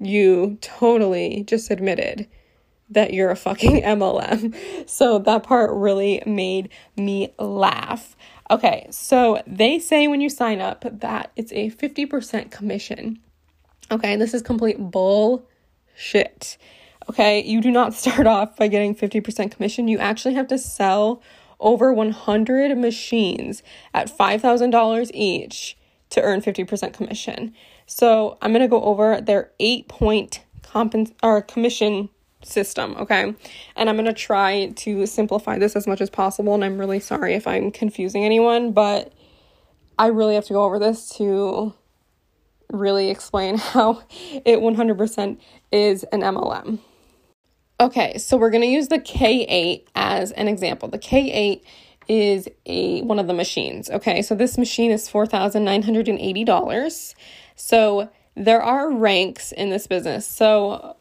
you 0.00 0.58
totally 0.60 1.44
just 1.46 1.70
admitted 1.70 2.26
that 2.90 3.12
you're 3.12 3.30
a 3.30 3.36
fucking 3.36 3.82
MLM. 3.82 4.88
So 4.88 5.18
that 5.18 5.42
part 5.42 5.70
really 5.72 6.22
made 6.26 6.70
me 6.96 7.32
laugh. 7.38 8.16
Okay, 8.50 8.86
so 8.90 9.42
they 9.46 9.78
say 9.78 10.06
when 10.06 10.20
you 10.20 10.28
sign 10.28 10.60
up 10.60 10.84
that 11.00 11.32
it's 11.36 11.52
a 11.52 11.70
50% 11.70 12.50
commission. 12.50 13.18
Okay, 13.90 14.16
this 14.16 14.34
is 14.34 14.42
complete 14.42 14.78
bullshit. 14.78 16.58
Okay, 17.08 17.42
you 17.42 17.60
do 17.60 17.70
not 17.70 17.94
start 17.94 18.26
off 18.26 18.56
by 18.56 18.68
getting 18.68 18.94
50% 18.94 19.50
commission. 19.50 19.88
You 19.88 19.98
actually 19.98 20.34
have 20.34 20.48
to 20.48 20.58
sell 20.58 21.22
over 21.64 21.92
100 21.92 22.78
machines 22.78 23.62
at 23.92 24.16
$5,000 24.16 25.10
each 25.12 25.76
to 26.10 26.22
earn 26.22 26.40
50% 26.40 26.92
commission. 26.92 27.52
So 27.86 28.38
I'm 28.40 28.52
going 28.52 28.62
to 28.62 28.68
go 28.68 28.82
over 28.84 29.20
their 29.20 29.50
eight 29.58 29.88
point 29.88 30.44
compens- 30.62 31.12
or 31.22 31.42
commission 31.42 32.08
system, 32.42 32.94
okay? 32.98 33.34
And 33.74 33.88
I'm 33.88 33.96
going 33.96 34.06
to 34.06 34.12
try 34.12 34.72
to 34.76 35.06
simplify 35.06 35.58
this 35.58 35.74
as 35.74 35.86
much 35.86 36.00
as 36.00 36.10
possible. 36.10 36.54
And 36.54 36.64
I'm 36.64 36.78
really 36.78 37.00
sorry 37.00 37.34
if 37.34 37.46
I'm 37.46 37.70
confusing 37.70 38.24
anyone, 38.24 38.72
but 38.72 39.12
I 39.98 40.08
really 40.08 40.34
have 40.34 40.44
to 40.46 40.52
go 40.52 40.64
over 40.64 40.78
this 40.78 41.08
to 41.16 41.74
really 42.70 43.10
explain 43.10 43.56
how 43.58 44.02
it 44.44 44.58
100% 44.58 45.38
is 45.72 46.04
an 46.04 46.20
MLM. 46.20 46.78
Okay, 47.80 48.18
so 48.18 48.36
we're 48.36 48.50
going 48.50 48.62
to 48.62 48.68
use 48.68 48.86
the 48.88 49.00
K8 49.00 49.84
as 49.96 50.30
an 50.32 50.46
example. 50.46 50.88
The 50.88 50.98
K8 50.98 51.60
is 52.06 52.48
a 52.66 53.02
one 53.02 53.18
of 53.18 53.26
the 53.26 53.34
machines. 53.34 53.90
Okay, 53.90 54.22
so 54.22 54.36
this 54.36 54.56
machine 54.56 54.92
is 54.92 55.08
$4,980. 55.08 57.14
So 57.56 58.10
there 58.36 58.62
are 58.62 58.92
ranks 58.92 59.50
in 59.50 59.70
this 59.70 59.88
business. 59.88 60.24
So 60.26 60.96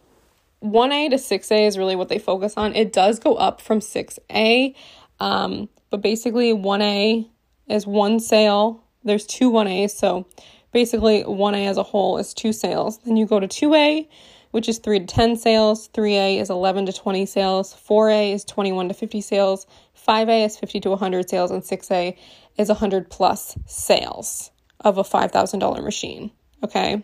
1A 0.63 1.11
to 1.11 1.17
6A 1.17 1.67
is 1.67 1.77
really 1.77 1.95
what 1.95 2.09
they 2.09 2.17
focus 2.17 2.55
on. 2.57 2.75
It 2.75 2.91
does 2.91 3.19
go 3.19 3.35
up 3.35 3.61
from 3.61 3.79
6A, 3.79 4.73
um, 5.19 5.69
but 5.91 6.01
basically 6.01 6.53
1A 6.53 7.29
is 7.67 7.85
one 7.85 8.19
sale. 8.19 8.83
There's 9.03 9.27
two 9.27 9.51
1As, 9.51 9.91
so 9.91 10.25
basically 10.71 11.23
1A 11.23 11.67
as 11.67 11.77
a 11.77 11.83
whole 11.83 12.17
is 12.17 12.33
two 12.33 12.53
sales. 12.53 12.97
Then 12.99 13.17
you 13.17 13.25
go 13.25 13.39
to 13.39 13.47
2A, 13.47 14.07
which 14.53 14.69
is 14.69 14.77
3 14.77 14.99
to 14.99 15.05
10 15.07 15.35
sales, 15.35 15.89
3A 15.89 16.39
is 16.39 16.51
11 16.51 16.85
to 16.85 16.93
20 16.93 17.25
sales, 17.25 17.73
4A 17.73 18.35
is 18.35 18.45
21 18.45 18.89
to 18.89 18.93
50 18.93 19.19
sales, 19.19 19.65
5A 20.07 20.45
is 20.45 20.57
50 20.57 20.79
to 20.81 20.89
100 20.91 21.27
sales, 21.27 21.49
and 21.49 21.63
6A 21.63 22.15
is 22.59 22.69
100 22.69 23.09
plus 23.09 23.57
sales 23.65 24.51
of 24.81 24.99
a 24.99 25.03
$5,000 25.03 25.83
machine. 25.83 26.29
Okay. 26.63 27.03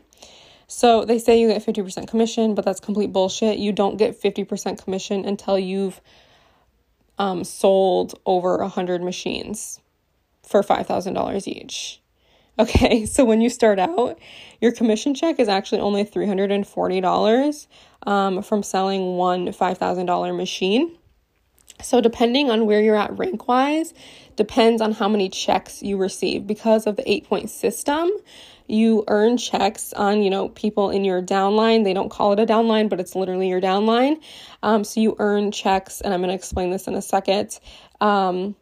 So 0.67 1.05
they 1.05 1.17
say 1.17 1.41
you 1.41 1.47
get 1.47 1.65
50% 1.65 2.07
commission, 2.07 2.53
but 2.53 2.65
that's 2.65 2.79
complete 2.79 3.11
bullshit. 3.11 3.57
You 3.57 3.71
don't 3.71 3.97
get 3.97 4.21
50% 4.21 4.83
commission 4.83 5.25
until 5.25 5.57
you've 5.57 5.99
um, 7.17 7.43
sold 7.43 8.13
over 8.27 8.57
100 8.57 9.01
machines 9.01 9.79
for 10.43 10.61
$5,000 10.61 11.47
each. 11.47 11.99
Okay, 12.59 13.05
so 13.07 13.23
when 13.23 13.41
you 13.41 13.49
start 13.49 13.79
out, 13.79 14.19
your 14.61 14.73
commission 14.73 15.15
check 15.15 15.39
is 15.39 15.47
actually 15.47 15.81
only 15.81 16.03
$340 16.03 17.67
um, 18.05 18.41
from 18.43 18.61
selling 18.61 19.15
one 19.15 19.47
$5,000 19.47 20.37
machine. 20.37 20.95
So, 21.81 22.01
depending 22.01 22.51
on 22.51 22.65
where 22.65 22.81
you're 22.81 22.97
at 22.97 23.17
rank 23.17 23.47
wise, 23.47 23.93
depends 24.35 24.81
on 24.81 24.91
how 24.91 25.07
many 25.07 25.29
checks 25.29 25.81
you 25.81 25.95
receive. 25.95 26.45
Because 26.45 26.85
of 26.85 26.97
the 26.97 27.09
eight 27.09 27.29
point 27.29 27.49
system, 27.49 28.11
you 28.67 29.05
earn 29.07 29.37
checks 29.37 29.93
on, 29.93 30.21
you 30.21 30.29
know, 30.29 30.49
people 30.49 30.89
in 30.89 31.05
your 31.05 31.21
downline. 31.21 31.85
They 31.85 31.93
don't 31.93 32.09
call 32.09 32.33
it 32.33 32.39
a 32.39 32.45
downline, 32.45 32.89
but 32.89 32.99
it's 32.99 33.15
literally 33.15 33.47
your 33.47 33.61
downline. 33.61 34.21
Um, 34.61 34.83
so, 34.83 34.99
you 34.99 35.15
earn 35.19 35.53
checks, 35.53 36.01
and 36.01 36.13
I'm 36.13 36.19
going 36.19 36.29
to 36.29 36.35
explain 36.35 36.69
this 36.69 36.85
in 36.85 36.95
a 36.95 37.01
second, 37.01 37.57
um, 38.01 38.57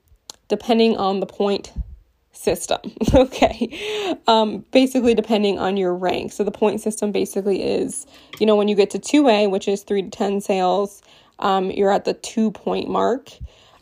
depending 0.48 0.98
on 0.98 1.20
the 1.20 1.26
point 1.26 1.74
system. 2.38 2.80
okay. 3.14 4.18
Um, 4.28 4.66
basically, 4.72 5.14
depending 5.14 5.60
on 5.60 5.78
your 5.78 5.96
rank. 5.96 6.32
So, 6.32 6.44
the 6.44 6.52
point 6.52 6.82
system 6.82 7.12
basically 7.12 7.64
is, 7.64 8.06
you 8.40 8.46
know, 8.46 8.56
when 8.56 8.68
you 8.68 8.76
get 8.76 8.90
to 8.92 9.00
2A, 9.00 9.50
which 9.50 9.68
is 9.68 9.84
3 9.84 10.04
to 10.04 10.10
10 10.10 10.42
sales, 10.42 11.02
um, 11.40 11.72
you're 11.72 11.92
at 11.92 12.06
the 12.06 12.14
two 12.14 12.52
point 12.52 12.90
mark. 12.90 13.30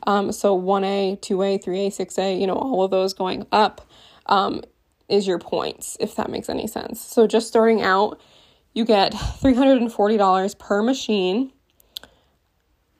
Um, 0.07 0.31
so 0.31 0.59
1A, 0.59 1.19
2A, 1.19 1.63
3A, 1.63 1.87
6A, 1.87 2.39
you 2.39 2.47
know, 2.47 2.53
all 2.53 2.83
of 2.83 2.91
those 2.91 3.13
going 3.13 3.47
up 3.51 3.81
um, 4.27 4.61
is 5.09 5.27
your 5.27 5.39
points, 5.39 5.97
if 5.99 6.15
that 6.15 6.29
makes 6.29 6.49
any 6.49 6.67
sense. 6.67 7.01
So 7.01 7.27
just 7.27 7.47
starting 7.47 7.81
out, 7.81 8.19
you 8.73 8.85
get 8.85 9.13
$340 9.13 10.59
per 10.59 10.83
machine. 10.83 11.51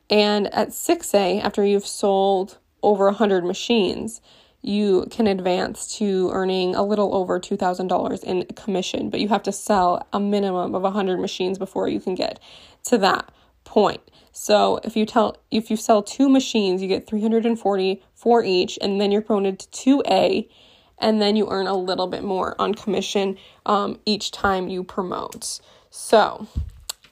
And 0.10 0.54
at 0.54 0.70
6A, 0.70 1.44
after 1.44 1.64
you've 1.64 1.86
sold 1.86 2.58
over 2.82 3.06
100 3.06 3.44
machines, 3.44 4.22
you 4.66 5.06
can 5.12 5.28
advance 5.28 5.96
to 5.98 6.32
earning 6.32 6.74
a 6.76 6.84
little 6.84 7.14
over 7.14 7.40
$2,000 7.40 8.24
in 8.24 8.46
commission, 8.56 9.12
but 9.12 9.20
you 9.20 9.28
have 9.28 9.44
to 9.44 9.52
sell 9.52 10.08
a 10.12 10.20
minimum 10.20 10.74
of 10.74 10.82
100 10.82 11.20
machines 11.20 11.60
before 11.60 11.88
you 11.88 12.00
can 12.00 12.16
get 12.16 12.40
to 12.84 12.98
that 12.98 13.32
point. 13.64 14.02
So 14.32 14.80
if 14.84 14.96
you 14.98 15.06
tell 15.06 15.38
if 15.52 15.70
you 15.70 15.78
sell 15.78 16.02
two 16.02 16.28
machines, 16.28 16.82
you 16.82 16.88
get 16.88 17.08
340 17.08 18.04
for 18.16 18.44
each, 18.44 18.78
and 18.82 19.00
then 19.00 19.12
you're 19.12 19.22
promoted 19.22 19.60
to 19.60 20.02
2A, 20.04 20.50
and 20.98 21.22
then 21.22 21.36
you 21.36 21.48
earn 21.50 21.68
a 21.68 21.78
little 21.78 22.08
bit 22.08 22.24
more 22.24 22.60
on 22.60 22.74
commission 22.74 23.38
um, 23.66 24.00
each 24.06 24.32
time 24.32 24.68
you 24.68 24.84
promote. 24.84 25.60
So 25.92 26.48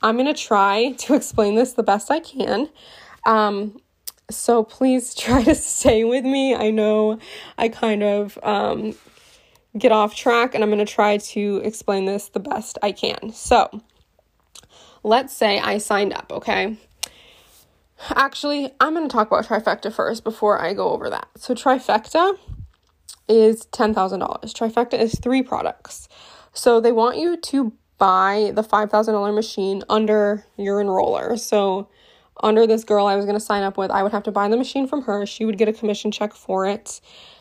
I'm 0.01 0.17
gonna 0.17 0.33
try 0.33 0.93
to 0.93 1.13
explain 1.15 1.55
this 1.55 1.73
the 1.73 1.83
best 1.83 2.09
I 2.09 2.19
can. 2.19 2.69
Um, 3.25 3.79
so 4.35 4.63
please 4.63 5.15
try 5.15 5.43
to 5.43 5.55
stay 5.55 6.03
with 6.03 6.25
me. 6.25 6.55
I 6.55 6.71
know 6.71 7.19
I 7.57 7.69
kind 7.69 8.03
of 8.03 8.37
um, 8.43 8.95
get 9.77 9.91
off 9.91 10.15
track, 10.15 10.55
and 10.55 10.63
I'm 10.63 10.69
gonna 10.69 10.85
try 10.85 11.17
to 11.17 11.61
explain 11.63 12.05
this 12.05 12.29
the 12.29 12.39
best 12.39 12.77
I 12.81 12.91
can. 12.91 13.31
So 13.31 13.81
let's 15.03 15.35
say 15.35 15.59
I 15.59 15.77
signed 15.77 16.13
up, 16.13 16.31
okay? 16.31 16.77
Actually, 18.09 18.71
I'm 18.79 18.93
going 18.93 19.07
to 19.07 19.13
talk 19.13 19.27
about 19.27 19.45
trifecta 19.45 19.93
first 19.93 20.23
before 20.23 20.61
I 20.61 20.73
go 20.73 20.89
over 20.89 21.09
that. 21.09 21.27
So, 21.37 21.53
trifecta 21.53 22.37
is 23.29 23.65
$10,000. 23.67 24.19
Trifecta 24.53 24.99
is 24.99 25.17
three 25.19 25.41
products. 25.41 26.09
So, 26.53 26.81
they 26.81 26.91
want 26.91 27.17
you 27.17 27.37
to 27.37 27.73
buy 27.97 28.51
the 28.53 28.63
$5,000 28.63 29.33
machine 29.33 29.83
under 29.89 30.45
your 30.57 30.83
enroller. 30.83 31.39
So, 31.39 31.87
under 32.41 32.65
this 32.65 32.83
girl 32.83 33.05
I 33.05 33.15
was 33.15 33.25
going 33.25 33.37
to 33.37 33.43
sign 33.43 33.63
up 33.63 33.77
with, 33.77 33.91
I 33.91 34.03
would 34.03 34.11
have 34.11 34.23
to 34.23 34.31
buy 34.31 34.47
the 34.47 34.57
machine 34.57 34.87
from 34.87 35.03
her. 35.03 35.25
She 35.25 35.45
would 35.45 35.57
get 35.57 35.67
a 35.67 35.73
commission 35.73 36.11
check 36.11 36.33
for 36.33 36.65
it. 36.65 36.99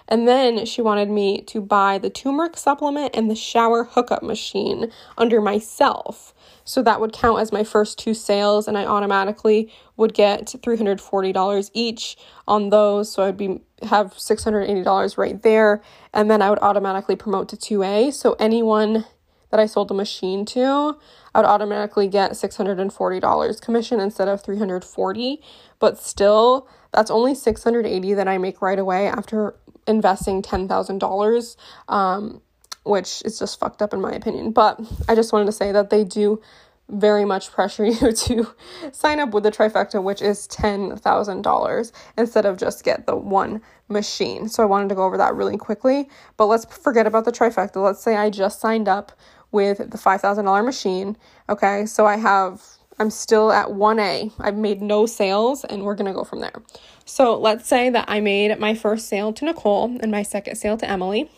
And 0.09 0.27
then 0.29 0.67
she 0.67 0.83
wanted 0.83 1.09
me 1.09 1.43
to 1.43 1.61
buy 1.61 1.99
the 1.99 2.11
turmeric 2.11 2.57
supplement 2.57 3.15
and 3.15 3.31
the 3.31 3.35
shower 3.35 3.85
hookup 3.85 4.23
machine 4.23 4.91
under 5.17 5.41
myself. 5.41 6.35
So 6.65 6.83
that 6.83 7.01
would 7.01 7.13
count 7.13 7.41
as 7.41 7.53
my 7.53 7.65
first 7.65 7.99
two 7.99 8.15
sales, 8.15 8.69
and 8.69 8.77
I 8.77 8.85
automatically 8.85 9.73
would 9.97 10.15
get 10.15 10.47
$340 10.47 11.71
each 11.73 12.17
on 12.47 12.71
those. 12.71 13.11
So 13.11 13.25
I'd 13.25 13.37
be 13.37 13.63
have 13.83 14.15
$680 14.15 15.19
right 15.19 15.43
there, 15.43 15.83
and 16.13 16.31
then 16.31 16.43
I 16.43 16.51
would 16.51 16.61
automatically 16.61 17.17
promote 17.17 17.49
to 17.49 17.57
2A. 17.57 18.13
So 18.13 18.35
anyone 18.39 19.07
that 19.53 19.61
I 19.61 19.67
sold 19.67 19.87
the 19.87 19.95
machine 19.95 20.45
to, 20.47 20.99
I 21.33 21.39
would 21.39 21.47
automatically 21.47 22.09
get 22.09 22.33
$640 22.33 23.61
commission 23.61 24.01
instead 24.01 24.27
of 24.27 24.43
340 24.43 25.41
but 25.79 25.99
still 25.99 26.69
that's 26.93 27.11
only 27.11 27.35
680 27.35 28.15
that 28.15 28.29
I 28.29 28.39
make 28.39 28.61
right 28.61 28.79
away 28.79 29.07
after 29.07 29.55
investing 29.87 30.43
$10,000 30.43 31.57
um, 31.89 32.41
which 32.85 33.23
is 33.25 33.39
just 33.39 33.59
fucked 33.61 33.83
up 33.83 33.93
in 33.93 34.01
my 34.01 34.13
opinion. 34.13 34.53
But 34.53 34.81
I 35.09 35.15
just 35.15 35.33
wanted 35.33 35.47
to 35.47 35.53
say 35.53 35.73
that 35.73 35.91
they 35.91 36.05
do 36.05 36.41
very 36.89 37.25
much 37.25 37.51
pressure 37.51 37.85
you 37.87 38.13
to 38.13 38.47
sign 38.93 39.21
up 39.21 39.33
with 39.33 39.45
the 39.45 39.51
trifecta, 39.51 40.03
which 40.03 40.21
is 40.21 40.47
$10,000 40.49 41.93
instead 42.19 42.47
of 42.47 42.57
just 42.57 42.85
get 42.85 43.07
the 43.07 43.17
one 43.17 43.63
machine. 43.89 44.49
So 44.49 44.63
I 44.63 44.67
wanted 44.67 44.89
to 44.91 44.95
go 44.95 45.05
over 45.05 45.17
that 45.17 45.35
really 45.35 45.57
quickly. 45.57 46.09
But 46.37 46.47
let's 46.47 46.65
forget 46.65 47.07
about 47.07 47.25
the 47.25 47.33
trifecta. 47.33 47.83
Let's 47.83 48.03
say 48.03 48.17
I 48.17 48.31
just 48.31 48.61
signed 48.61 48.89
up 48.89 49.13
with 49.53 49.79
the 49.79 49.99
$5,000 49.99 50.65
machine. 50.65 51.17
Okay, 51.49 51.87
so 51.87 52.07
I 52.07 52.17
have, 52.17 52.63
I'm 52.99 53.11
still 53.11 53.53
at 53.53 53.69
1A. 53.69 54.33
I've 54.41 54.57
made 54.57 54.83
no 54.83 55.07
sales 55.07 55.65
and 55.65 55.85
we're 55.85 55.95
gonna 55.95 56.15
go 56.15 56.25
from 56.25 56.41
there. 56.41 56.63
So 57.05 57.39
let's 57.39 57.69
say 57.69 57.91
that 57.91 58.07
I 58.09 58.21
made 58.21 58.59
my 58.59 58.75
first 58.75 59.09
sale 59.09 59.33
to 59.35 59.45
Nicole 59.45 59.97
and 60.01 60.11
my 60.11 60.23
second 60.23 60.57
sale 60.57 60.77
to 60.79 60.89
Emily. 60.89 61.31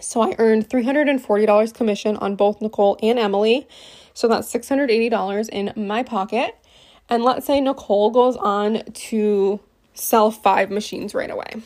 So 0.00 0.20
I 0.22 0.34
earned 0.38 0.68
$340 0.68 1.74
commission 1.74 2.16
on 2.16 2.36
both 2.36 2.60
Nicole 2.60 2.98
and 3.02 3.18
Emily. 3.18 3.68
So 4.14 4.28
that's 4.28 4.52
$680 4.52 5.48
in 5.48 5.72
my 5.76 6.02
pocket. 6.02 6.56
And 7.08 7.22
let's 7.22 7.46
say 7.46 7.60
Nicole 7.60 8.10
goes 8.10 8.36
on 8.36 8.82
to 8.84 9.60
sell 9.94 10.30
five 10.30 10.70
machines 10.70 11.14
right 11.14 11.30
away. 11.30 11.62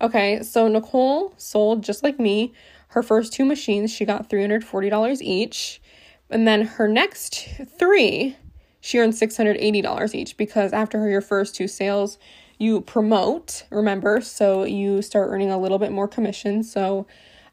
Okay, 0.00 0.42
so 0.42 0.68
Nicole 0.68 1.32
sold 1.36 1.82
just 1.82 2.02
like 2.02 2.18
me 2.18 2.52
her 2.94 3.02
first 3.02 3.32
two 3.32 3.44
machines. 3.44 3.90
She 3.90 4.04
got 4.04 4.30
$340 4.30 5.20
each. 5.20 5.82
And 6.30 6.46
then 6.46 6.62
her 6.62 6.86
next 6.86 7.48
three, 7.76 8.36
she 8.80 8.98
earned 8.98 9.14
$680 9.14 10.14
each 10.14 10.36
because 10.36 10.72
after 10.72 11.08
your 11.08 11.20
first 11.20 11.56
two 11.56 11.66
sales, 11.66 12.18
you 12.56 12.80
promote, 12.80 13.64
remember, 13.70 14.20
so 14.20 14.62
you 14.62 15.02
start 15.02 15.28
earning 15.30 15.50
a 15.50 15.58
little 15.58 15.80
bit 15.80 15.90
more 15.90 16.06
commission. 16.06 16.62
So 16.62 17.06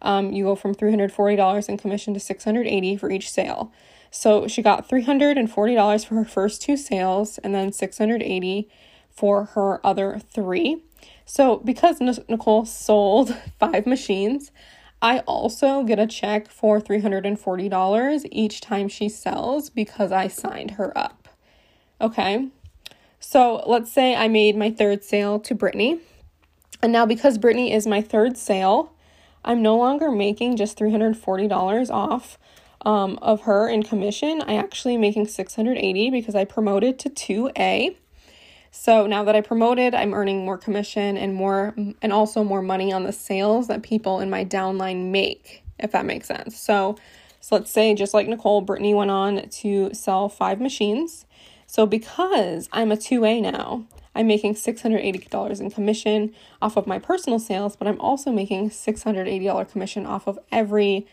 um, 0.04 0.32
you 0.32 0.44
go 0.44 0.56
from 0.56 0.76
$340 0.76 1.70
in 1.70 1.78
commission 1.78 2.14
to 2.14 2.20
680 2.20 2.98
for 2.98 3.10
each 3.10 3.30
sale. 3.32 3.74
So 4.12 4.48
she 4.48 4.62
got 4.62 4.88
$340 4.88 6.06
for 6.06 6.16
her 6.16 6.26
first 6.26 6.62
two 6.62 6.78
sales 6.78 7.40
and 7.40 7.56
then 7.56 7.72
680 7.72 8.70
for 9.10 9.46
her 9.46 9.86
other 9.86 10.20
three. 10.20 10.84
So 11.26 11.58
because 11.58 12.00
Nicole 12.00 12.66
sold 12.66 13.36
five 13.60 13.88
machines, 13.88 14.52
I 15.02 15.20
also 15.20 15.84
get 15.84 16.00
a 16.00 16.06
check 16.06 16.50
for 16.50 16.80
$340 16.80 18.26
each 18.32 18.62
time 18.62 18.88
she 18.88 19.10
sells 19.10 19.70
because 19.70 20.12
I 20.12 20.28
signed 20.28 20.72
her 20.72 20.96
up. 20.98 21.28
Okay. 22.00 22.50
So 23.20 23.64
let's 23.68 23.92
say 23.92 24.16
I 24.16 24.28
made 24.28 24.56
my 24.56 24.70
third 24.70 25.04
sale 25.04 25.40
to 25.40 25.56
Brittany. 25.56 26.00
And 26.84 26.92
now 26.92 27.06
because 27.06 27.38
Brittany 27.38 27.74
is 27.74 27.88
my 27.88 28.02
third 28.02 28.38
sale, 28.38 28.94
I'm 29.44 29.62
no 29.62 29.76
longer 29.76 30.12
making 30.12 30.58
just 30.58 30.78
$340 30.78 31.90
off 31.90 32.38
um, 32.84 33.18
of 33.22 33.42
her 33.42 33.68
in 33.70 33.84
commission. 33.84 34.42
I 34.42 34.56
actually 34.56 34.98
making 34.98 35.28
680 35.28 36.10
because 36.10 36.36
I 36.36 36.46
promoted 36.46 37.00
to 37.00 37.10
2A. 37.10 37.96
So 38.72 39.06
now 39.06 39.24
that 39.26 39.36
I 39.36 39.42
promoted, 39.42 39.94
I'm 39.94 40.14
earning 40.14 40.46
more 40.46 40.58
commission 40.58 41.18
and 41.18 41.36
more 41.36 41.76
and 42.02 42.14
also 42.14 42.44
more 42.44 42.62
money 42.62 42.92
on 42.92 43.04
the 43.04 43.12
sales 43.12 43.68
that 43.68 43.84
people 43.84 44.20
in 44.22 44.30
my 44.30 44.46
downline 44.46 45.12
make, 45.12 45.64
if 45.78 45.92
that 45.92 46.06
makes 46.06 46.28
sense. 46.28 46.58
So 46.58 46.98
so 47.42 47.56
let's 47.56 47.72
say 47.72 47.96
just 47.96 48.14
like 48.14 48.28
Nicole, 48.28 48.62
Brittany 48.62 48.94
went 48.94 49.12
on 49.12 49.50
to 49.50 49.94
sell 49.94 50.30
five 50.30 50.62
machines. 50.62 51.26
So 51.66 51.86
because 51.88 52.70
I'm 52.72 52.92
a 52.92 52.98
2A 52.98 53.42
now, 53.42 53.86
I'm 54.14 54.28
making 54.28 54.56
$680 54.56 55.60
in 55.60 55.72
commission 55.72 56.34
off 56.62 56.78
of 56.78 56.86
my 56.86 57.00
personal 57.00 57.40
sales, 57.40 57.76
but 57.76 57.88
I'm 57.88 58.00
also 58.00 58.32
making 58.32 58.70
$680 58.70 59.72
commission 59.72 60.06
off 60.06 60.28
of 60.28 60.38
every 60.52 61.08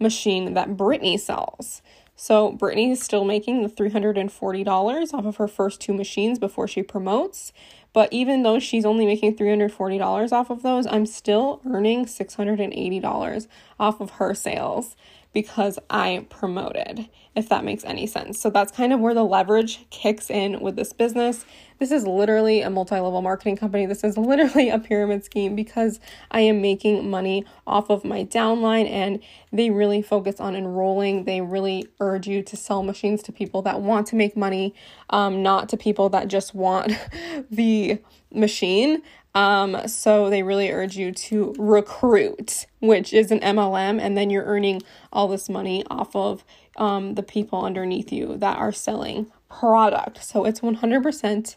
machine 0.00 0.54
that 0.54 0.76
Brittany 0.76 1.18
sells. 1.18 1.82
So 2.16 2.52
Brittany 2.52 2.92
is 2.92 3.02
still 3.02 3.24
making 3.24 3.62
the 3.62 3.68
$340 3.68 5.14
off 5.14 5.24
of 5.24 5.36
her 5.36 5.48
first 5.48 5.80
two 5.80 5.92
machines 5.92 6.38
before 6.38 6.68
she 6.68 6.82
promotes. 6.82 7.52
But 7.92 8.12
even 8.12 8.42
though 8.42 8.58
she's 8.58 8.84
only 8.84 9.06
making 9.06 9.36
$340 9.36 10.32
off 10.32 10.50
of 10.50 10.62
those, 10.62 10.86
I'm 10.86 11.06
still 11.06 11.60
earning 11.66 12.06
$680 12.06 13.46
off 13.78 14.00
of 14.00 14.10
her 14.10 14.34
sales 14.34 14.96
because 15.32 15.78
I 15.90 16.26
promoted, 16.30 17.08
if 17.36 17.48
that 17.48 17.64
makes 17.64 17.84
any 17.84 18.06
sense. 18.06 18.40
So 18.40 18.50
that's 18.50 18.70
kind 18.70 18.92
of 18.92 19.00
where 19.00 19.14
the 19.14 19.24
leverage 19.24 19.86
kicks 19.90 20.30
in 20.30 20.60
with 20.60 20.76
this 20.76 20.92
business. 20.92 21.44
This 21.78 21.90
is 21.90 22.06
literally 22.06 22.60
a 22.62 22.70
multi 22.70 22.94
level 22.94 23.20
marketing 23.22 23.56
company. 23.56 23.86
This 23.86 24.04
is 24.04 24.16
literally 24.18 24.70
a 24.70 24.78
pyramid 24.78 25.24
scheme 25.24 25.56
because 25.56 25.98
I 26.30 26.40
am 26.40 26.62
making 26.62 27.10
money 27.10 27.44
off 27.66 27.90
of 27.90 28.04
my 28.04 28.24
downline 28.24 28.88
and 28.88 29.20
they 29.52 29.70
really 29.70 30.02
focus 30.02 30.40
on 30.40 30.54
enrolling. 30.54 31.24
They 31.24 31.40
really 31.40 31.88
urge 32.00 32.26
you 32.26 32.42
to 32.42 32.56
sell 32.56 32.82
machines 32.82 33.22
to 33.24 33.32
people 33.32 33.62
that 33.62 33.80
want 33.80 34.06
to 34.08 34.16
make 34.16 34.36
money, 34.36 34.74
um, 35.10 35.42
not 35.42 35.68
to 35.70 35.76
people 35.76 36.08
that 36.10 36.28
just 36.28 36.54
want 36.54 36.92
the 37.50 37.98
machine. 38.32 39.02
Um, 39.34 39.88
so 39.88 40.30
they 40.30 40.44
really 40.44 40.70
urge 40.70 40.96
you 40.96 41.10
to 41.10 41.54
recruit, 41.58 42.66
which 42.80 43.12
is 43.12 43.32
an 43.32 43.40
MLM, 43.40 44.00
and 44.00 44.16
then 44.16 44.30
you're 44.30 44.44
earning 44.44 44.80
all 45.12 45.26
this 45.26 45.48
money 45.48 45.84
off 45.90 46.14
of 46.14 46.44
um, 46.76 47.14
the 47.14 47.22
people 47.22 47.64
underneath 47.64 48.12
you 48.12 48.36
that 48.38 48.58
are 48.58 48.72
selling 48.72 49.30
product. 49.48 50.22
So 50.24 50.44
it's 50.44 50.60
100% 50.60 51.56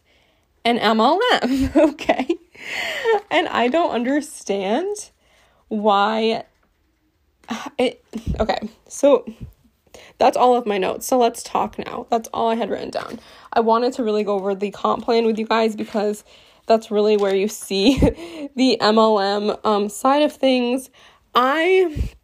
an 0.66 0.80
MLM, 0.80 1.76
okay? 1.90 2.28
And 3.32 3.48
I 3.48 3.68
don't 3.68 3.92
understand 3.92 5.12
why 5.70 6.44
it 7.78 8.04
okay. 8.40 8.60
So 8.88 9.26
that's 10.18 10.38
all 10.38 10.56
of 10.56 10.66
my 10.66 10.78
notes. 10.78 11.08
So 11.08 11.18
let's 11.18 11.44
talk 11.44 11.78
now. 11.80 12.08
That's 12.10 12.30
all 12.34 12.50
I 12.50 12.56
had 12.56 12.70
written 12.70 12.92
down. 12.92 13.20
I 13.54 13.60
wanted 13.62 13.94
to 13.94 14.04
really 14.04 14.24
go 14.24 14.36
over 14.36 14.56
the 14.56 14.72
comp 14.72 15.06
plan 15.06 15.26
with 15.26 15.38
you 15.40 15.46
guys 15.46 15.76
because 15.76 16.24
that's 16.68 16.92
really 16.92 17.18
where 17.18 17.36
you 17.36 17.48
see 17.48 17.98
the 18.56 18.78
MLM 18.82 19.66
um, 19.66 19.90
side 19.90 20.24
of 20.24 20.34
things. 20.34 20.90
I, 21.34 22.16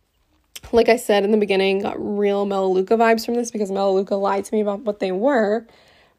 like 0.73 0.89
I 0.89 0.97
said 0.97 1.23
in 1.23 1.31
the 1.31 1.37
beginning, 1.37 1.79
got 1.79 1.95
real 1.97 2.45
Melaleuca 2.45 2.97
vibes 2.97 3.25
from 3.25 3.35
this 3.35 3.51
because 3.51 3.71
Melaleuca 3.71 4.15
lied 4.15 4.45
to 4.45 4.53
me 4.53 4.61
about 4.61 4.81
what 4.81 4.99
they 4.99 5.11
were. 5.11 5.65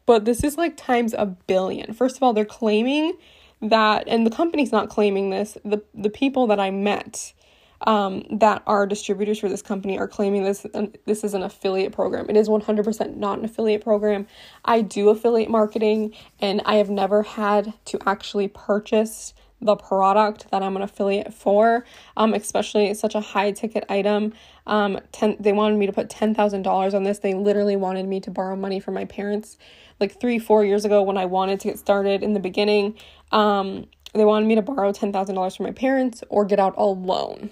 But 0.05 0.25
this 0.25 0.43
is 0.43 0.57
like 0.57 0.77
times 0.77 1.13
a 1.13 1.25
billion. 1.25 1.93
First 1.93 2.15
of 2.15 2.23
all, 2.23 2.33
they're 2.33 2.45
claiming 2.45 3.13
that, 3.61 4.07
and 4.07 4.25
the 4.25 4.31
company's 4.31 4.71
not 4.71 4.89
claiming 4.89 5.29
this, 5.29 5.57
the, 5.65 5.83
the 5.93 6.09
people 6.09 6.47
that 6.47 6.59
I 6.59 6.71
met 6.71 7.33
um, 7.81 8.23
that 8.31 8.63
are 8.65 8.87
distributors 8.87 9.39
for 9.39 9.49
this 9.49 9.61
company 9.61 9.97
are 9.97 10.07
claiming 10.07 10.43
this 10.43 10.65
this 11.05 11.23
is 11.23 11.33
an 11.33 11.43
affiliate 11.43 11.91
program. 11.91 12.29
It 12.29 12.37
is 12.37 12.47
100% 12.47 13.17
not 13.17 13.39
an 13.39 13.45
affiliate 13.45 13.83
program. 13.83 14.27
I 14.63 14.81
do 14.81 15.09
affiliate 15.09 15.49
marketing 15.49 16.13
and 16.39 16.61
I 16.65 16.75
have 16.75 16.89
never 16.89 17.23
had 17.23 17.73
to 17.85 17.99
actually 18.05 18.47
purchase 18.47 19.33
the 19.65 19.75
product 19.75 20.49
that 20.51 20.61
I'm 20.63 20.75
an 20.75 20.81
affiliate 20.81 21.33
for, 21.33 21.85
um, 22.15 22.33
especially 22.33 22.93
such 22.93 23.15
a 23.15 23.19
high 23.19 23.51
ticket 23.51 23.83
item. 23.89 24.33
Um, 24.67 24.99
ten, 25.11 25.35
they 25.39 25.51
wanted 25.51 25.77
me 25.77 25.85
to 25.87 25.93
put 25.93 26.09
$10,000 26.09 26.93
on 26.93 27.03
this. 27.03 27.19
They 27.19 27.33
literally 27.33 27.75
wanted 27.75 28.07
me 28.07 28.19
to 28.21 28.31
borrow 28.31 28.55
money 28.55 28.79
from 28.79 28.93
my 28.93 29.05
parents 29.05 29.57
like 29.99 30.19
three, 30.19 30.39
four 30.39 30.63
years 30.63 30.85
ago 30.85 31.01
when 31.01 31.17
I 31.17 31.25
wanted 31.25 31.59
to 31.61 31.69
get 31.69 31.79
started 31.79 32.23
in 32.23 32.33
the 32.33 32.39
beginning. 32.39 32.95
Um, 33.31 33.85
they 34.13 34.25
wanted 34.25 34.47
me 34.47 34.55
to 34.55 34.61
borrow 34.61 34.91
$10,000 34.91 35.57
from 35.57 35.65
my 35.65 35.71
parents 35.71 36.23
or 36.29 36.45
get 36.45 36.59
out 36.59 36.75
a 36.77 36.85
loan. 36.85 37.49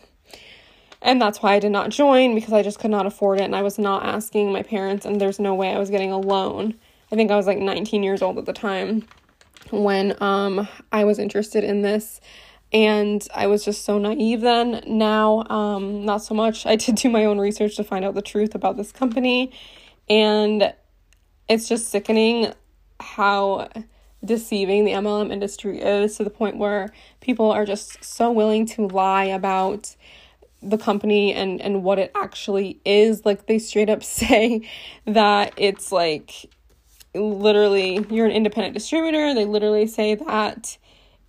And 1.02 1.22
that's 1.22 1.42
why 1.42 1.56
I 1.56 1.60
did 1.60 1.72
not 1.72 1.90
join 1.90 2.34
because 2.34 2.54
I 2.54 2.64
just 2.64 2.80
could 2.80 2.92
not 2.92 3.06
afford 3.06 3.42
it 3.42 3.44
and 3.44 3.56
I 3.56 3.62
was 3.62 3.78
not 3.78 4.06
asking 4.06 4.54
my 4.54 4.64
parents 4.64 5.06
and 5.06 5.20
there's 5.20 5.40
no 5.40 5.54
way 5.54 5.74
I 5.74 5.80
was 5.80 5.90
getting 5.90 6.12
a 6.12 6.18
loan. 6.18 6.76
I 7.12 7.16
think 7.16 7.30
I 7.30 7.36
was 7.36 7.46
like 7.46 7.58
19 7.58 8.04
years 8.04 8.22
old 8.22 8.38
at 8.38 8.46
the 8.46 8.54
time 8.54 9.06
when 9.72 10.22
um 10.22 10.68
I 10.92 11.04
was 11.04 11.20
interested 11.20 11.64
in 11.64 11.82
this 11.82 12.22
and 12.72 13.26
I 13.36 13.48
was 13.48 13.64
just 13.64 13.86
so 13.86 14.00
naive 14.00 14.42
then. 14.42 14.84
Now 14.88 15.44
um 15.50 16.06
not 16.06 16.24
so 16.24 16.34
much. 16.34 16.66
I 16.66 16.76
did 16.76 16.96
do 16.96 17.10
my 17.10 17.26
own 17.26 17.40
research 17.40 17.76
to 17.78 17.84
find 17.84 18.06
out 18.06 18.16
the 18.16 18.22
truth 18.22 18.56
about 18.56 18.78
this 18.78 18.92
company 18.92 19.52
and 20.10 20.74
it's 21.48 21.68
just 21.68 21.90
sickening 21.90 22.54
how 23.00 23.70
deceiving 24.24 24.86
the 24.86 24.92
MLM 24.92 25.32
industry 25.32 25.82
is 25.82 26.18
to 26.18 26.24
the 26.24 26.30
point 26.30 26.58
where 26.58 26.90
people 27.20 27.52
are 27.52 27.66
just 27.66 28.04
so 28.04 28.32
willing 28.32 28.66
to 28.66 28.88
lie 28.88 29.26
about 29.26 29.96
the 30.62 30.78
company 30.78 31.34
and 31.34 31.62
and 31.62 31.84
what 31.84 32.00
it 32.00 32.12
actually 32.16 32.80
is 32.86 33.26
like 33.26 33.48
they 33.48 33.60
straight 33.60 33.90
up 33.90 34.04
say 34.04 34.68
that 35.06 35.54
it's 35.58 35.92
like 35.92 36.50
literally 37.14 38.06
you're 38.10 38.26
an 38.26 38.32
independent 38.32 38.74
distributor. 38.74 39.34
They 39.34 39.46
literally 39.46 39.88
say 39.88 40.16
that 40.16 40.78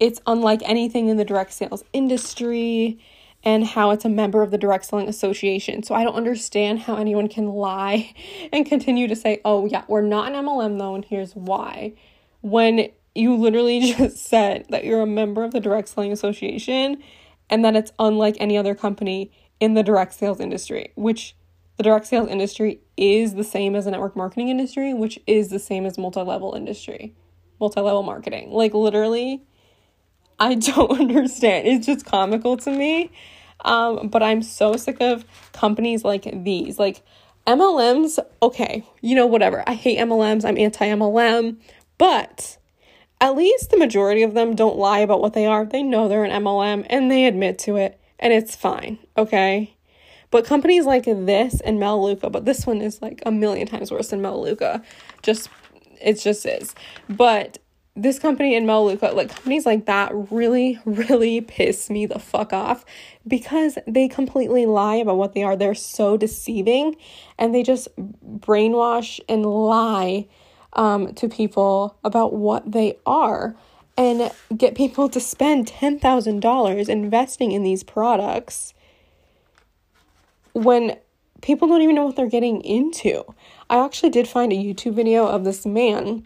it's 0.00 0.20
unlike 0.26 0.60
anything 0.64 1.08
in 1.08 1.16
the 1.16 1.24
direct 1.24 1.52
sales 1.52 1.84
industry 1.92 2.98
and 3.44 3.66
how 3.66 3.90
it's 3.90 4.04
a 4.04 4.08
member 4.08 4.42
of 4.42 4.50
the 4.50 4.58
direct 4.58 4.86
selling 4.86 5.08
association. 5.08 5.82
So 5.82 5.94
i 5.94 6.04
don't 6.04 6.14
understand 6.14 6.80
how 6.80 6.96
anyone 6.96 7.28
can 7.28 7.48
lie 7.48 8.14
and 8.52 8.66
continue 8.66 9.06
to 9.08 9.16
say 9.16 9.40
oh 9.44 9.66
yeah 9.66 9.84
we're 9.88 10.02
not 10.02 10.32
an 10.32 10.44
mlm 10.44 10.78
though 10.78 10.94
and 10.94 11.04
here's 11.04 11.34
why. 11.34 11.94
When 12.40 12.88
you 13.14 13.36
literally 13.36 13.80
just 13.94 14.26
said 14.26 14.66
that 14.70 14.84
you're 14.84 15.02
a 15.02 15.06
member 15.06 15.44
of 15.44 15.52
the 15.52 15.60
direct 15.60 15.88
selling 15.88 16.12
association 16.12 17.02
and 17.50 17.64
that 17.64 17.76
it's 17.76 17.92
unlike 17.98 18.36
any 18.40 18.56
other 18.56 18.74
company 18.74 19.30
in 19.60 19.74
the 19.74 19.82
direct 19.82 20.14
sales 20.14 20.40
industry, 20.40 20.92
which 20.96 21.36
the 21.76 21.82
direct 21.82 22.06
sales 22.06 22.28
industry 22.28 22.80
is 22.96 23.34
the 23.34 23.44
same 23.44 23.74
as 23.74 23.84
the 23.84 23.90
network 23.90 24.16
marketing 24.16 24.48
industry, 24.48 24.94
which 24.94 25.18
is 25.26 25.48
the 25.48 25.58
same 25.58 25.86
as 25.86 25.98
multi 25.98 26.20
level 26.20 26.54
industry, 26.54 27.14
multi 27.60 27.80
level 27.80 28.02
marketing. 28.02 28.50
Like, 28.50 28.74
literally, 28.74 29.42
I 30.38 30.54
don't 30.54 31.00
understand. 31.00 31.66
It's 31.66 31.86
just 31.86 32.06
comical 32.06 32.56
to 32.58 32.70
me. 32.70 33.10
Um, 33.64 34.08
but 34.08 34.22
I'm 34.22 34.42
so 34.42 34.76
sick 34.76 35.00
of 35.00 35.24
companies 35.52 36.04
like 36.04 36.28
these. 36.44 36.78
Like, 36.78 37.02
MLMs, 37.46 38.18
okay, 38.42 38.84
you 39.02 39.14
know, 39.14 39.26
whatever. 39.26 39.62
I 39.66 39.74
hate 39.74 39.98
MLMs, 39.98 40.44
I'm 40.44 40.58
anti 40.58 40.86
MLM, 40.86 41.56
but 41.98 42.56
at 43.20 43.36
least 43.36 43.70
the 43.70 43.76
majority 43.76 44.22
of 44.22 44.34
them 44.34 44.54
don't 44.54 44.78
lie 44.78 45.00
about 45.00 45.20
what 45.20 45.34
they 45.34 45.46
are. 45.46 45.64
They 45.64 45.82
know 45.82 46.08
they're 46.08 46.24
an 46.24 46.42
MLM 46.42 46.86
and 46.88 47.10
they 47.10 47.26
admit 47.26 47.58
to 47.60 47.76
it, 47.76 48.00
and 48.18 48.32
it's 48.32 48.56
fine, 48.56 48.98
okay? 49.16 49.73
But 50.34 50.44
companies 50.44 50.84
like 50.84 51.04
this 51.04 51.60
and 51.60 51.78
Melaleuca, 51.78 52.28
but 52.28 52.44
this 52.44 52.66
one 52.66 52.80
is 52.80 53.00
like 53.00 53.22
a 53.24 53.30
million 53.30 53.68
times 53.68 53.92
worse 53.92 54.08
than 54.08 54.20
Melaleuca. 54.20 54.82
Just 55.22 55.48
it 56.00 56.14
just 56.14 56.44
is. 56.44 56.74
But 57.08 57.58
this 57.94 58.18
company 58.18 58.56
in 58.56 58.66
Melaleuca, 58.66 59.12
like 59.14 59.28
companies 59.28 59.64
like 59.64 59.86
that 59.86 60.10
really, 60.32 60.80
really 60.84 61.40
piss 61.40 61.88
me 61.88 62.04
the 62.04 62.18
fuck 62.18 62.52
off 62.52 62.84
because 63.28 63.78
they 63.86 64.08
completely 64.08 64.66
lie 64.66 64.96
about 64.96 65.18
what 65.18 65.34
they 65.34 65.44
are. 65.44 65.54
They're 65.54 65.72
so 65.72 66.16
deceiving 66.16 66.96
and 67.38 67.54
they 67.54 67.62
just 67.62 67.86
brainwash 67.96 69.20
and 69.28 69.46
lie 69.46 70.26
um, 70.72 71.14
to 71.14 71.28
people 71.28 71.96
about 72.02 72.32
what 72.32 72.72
they 72.72 72.98
are 73.06 73.54
and 73.96 74.32
get 74.56 74.74
people 74.74 75.08
to 75.10 75.20
spend 75.20 75.68
$10,000 75.68 76.88
investing 76.88 77.52
in 77.52 77.62
these 77.62 77.84
products 77.84 78.73
when 80.54 80.96
people 81.42 81.68
don't 81.68 81.82
even 81.82 81.94
know 81.94 82.06
what 82.06 82.16
they're 82.16 82.26
getting 82.26 82.62
into. 82.62 83.22
I 83.68 83.84
actually 83.84 84.10
did 84.10 84.26
find 84.26 84.50
a 84.50 84.56
YouTube 84.56 84.94
video 84.94 85.26
of 85.26 85.44
this 85.44 85.66
man 85.66 86.24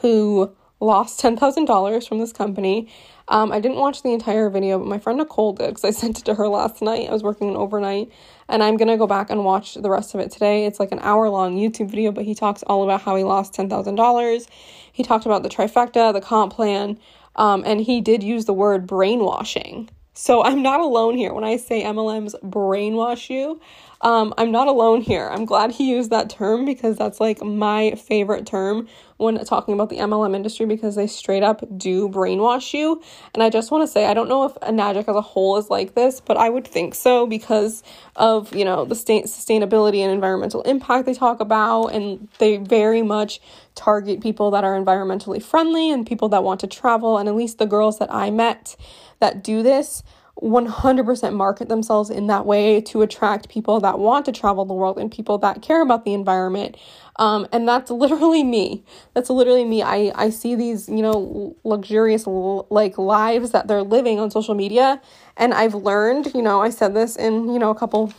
who 0.00 0.54
lost 0.80 1.20
$10,000 1.22 2.08
from 2.08 2.18
this 2.18 2.32
company. 2.32 2.88
Um, 3.28 3.52
I 3.52 3.60
didn't 3.60 3.76
watch 3.76 4.02
the 4.02 4.12
entire 4.14 4.48
video, 4.48 4.78
but 4.78 4.88
my 4.88 4.98
friend 4.98 5.18
Nicole 5.18 5.52
did 5.52 5.68
because 5.68 5.84
I 5.84 5.90
sent 6.00 6.18
it 6.18 6.24
to 6.24 6.34
her 6.34 6.48
last 6.48 6.80
night. 6.80 7.10
I 7.10 7.12
was 7.12 7.22
working 7.22 7.50
an 7.50 7.56
overnight, 7.56 8.10
and 8.48 8.62
I'm 8.62 8.78
gonna 8.78 8.96
go 8.96 9.06
back 9.06 9.28
and 9.28 9.44
watch 9.44 9.74
the 9.74 9.90
rest 9.90 10.14
of 10.14 10.20
it 10.20 10.30
today. 10.30 10.64
It's 10.64 10.80
like 10.80 10.92
an 10.92 11.00
hour 11.02 11.28
long 11.28 11.58
YouTube 11.58 11.90
video, 11.90 12.10
but 12.10 12.24
he 12.24 12.34
talks 12.34 12.62
all 12.62 12.84
about 12.84 13.02
how 13.02 13.16
he 13.16 13.24
lost 13.24 13.52
$10,000. 13.52 14.46
He 14.90 15.02
talked 15.02 15.26
about 15.26 15.42
the 15.42 15.50
trifecta, 15.50 16.12
the 16.12 16.22
comp 16.22 16.54
plan, 16.54 16.98
um, 17.36 17.64
and 17.66 17.82
he 17.82 18.00
did 18.00 18.22
use 18.22 18.46
the 18.46 18.54
word 18.54 18.86
brainwashing. 18.86 19.90
So 20.20 20.42
I'm 20.42 20.62
not 20.62 20.80
alone 20.80 21.16
here 21.16 21.32
when 21.32 21.44
I 21.44 21.58
say 21.58 21.84
MLMs 21.84 22.34
brainwash 22.42 23.30
you. 23.30 23.60
Um, 24.00 24.34
I'm 24.36 24.50
not 24.50 24.66
alone 24.66 25.00
here. 25.00 25.28
I'm 25.28 25.44
glad 25.44 25.70
he 25.70 25.90
used 25.90 26.10
that 26.10 26.28
term 26.28 26.64
because 26.64 26.96
that's 26.96 27.20
like 27.20 27.40
my 27.40 27.92
favorite 27.92 28.44
term 28.44 28.88
when 29.18 29.42
talking 29.44 29.74
about 29.74 29.90
the 29.90 29.98
MLM 29.98 30.34
industry 30.34 30.66
because 30.66 30.96
they 30.96 31.06
straight 31.06 31.44
up 31.44 31.64
do 31.76 32.08
brainwash 32.08 32.74
you. 32.74 33.00
And 33.32 33.44
I 33.44 33.48
just 33.48 33.70
want 33.70 33.82
to 33.82 33.86
say, 33.86 34.06
I 34.06 34.14
don't 34.14 34.28
know 34.28 34.44
if 34.44 34.54
Enagic 34.56 35.08
as 35.08 35.14
a 35.14 35.20
whole 35.20 35.56
is 35.56 35.70
like 35.70 35.94
this, 35.94 36.20
but 36.20 36.36
I 36.36 36.50
would 36.50 36.66
think 36.66 36.96
so 36.96 37.24
because 37.24 37.84
of, 38.16 38.52
you 38.52 38.64
know, 38.64 38.84
the 38.84 38.96
state 38.96 39.26
sustainability 39.26 39.98
and 40.00 40.10
environmental 40.12 40.62
impact 40.62 41.06
they 41.06 41.14
talk 41.14 41.38
about. 41.38 41.88
And 41.88 42.28
they 42.38 42.56
very 42.56 43.02
much 43.02 43.40
target 43.76 44.20
people 44.20 44.50
that 44.50 44.64
are 44.64 44.74
environmentally 44.74 45.40
friendly 45.40 45.92
and 45.92 46.04
people 46.04 46.28
that 46.30 46.42
want 46.42 46.58
to 46.60 46.66
travel. 46.66 47.18
And 47.18 47.28
at 47.28 47.36
least 47.36 47.58
the 47.58 47.66
girls 47.66 48.00
that 48.00 48.12
I 48.12 48.30
met 48.30 48.74
that 49.20 49.42
do 49.42 49.62
this 49.62 50.02
100% 50.42 51.32
market 51.34 51.68
themselves 51.68 52.10
in 52.10 52.28
that 52.28 52.46
way 52.46 52.80
to 52.80 53.02
attract 53.02 53.48
people 53.48 53.80
that 53.80 53.98
want 53.98 54.24
to 54.24 54.32
travel 54.32 54.64
the 54.64 54.74
world 54.74 54.98
and 54.98 55.10
people 55.10 55.38
that 55.38 55.62
care 55.62 55.82
about 55.82 56.04
the 56.04 56.14
environment. 56.14 56.76
Um, 57.16 57.46
and 57.52 57.66
that's 57.66 57.90
literally 58.04 58.44
me. 58.44 58.84
That's 59.14 59.30
literally 59.30 59.64
me. 59.64 59.82
I, 59.82 60.12
I 60.14 60.30
see 60.30 60.54
these, 60.54 60.88
you 60.88 61.02
know, 61.02 61.56
luxurious 61.64 62.26
like 62.26 62.98
lives 62.98 63.50
that 63.50 63.66
they're 63.66 63.82
living 63.82 64.20
on 64.20 64.30
social 64.30 64.54
media. 64.54 65.00
And 65.36 65.52
I've 65.54 65.74
learned, 65.74 66.32
you 66.34 66.42
know, 66.42 66.60
I 66.60 66.70
said 66.70 66.94
this 66.94 67.16
in, 67.16 67.52
you 67.52 67.58
know, 67.58 67.70
a 67.70 67.74
couple 67.74 68.12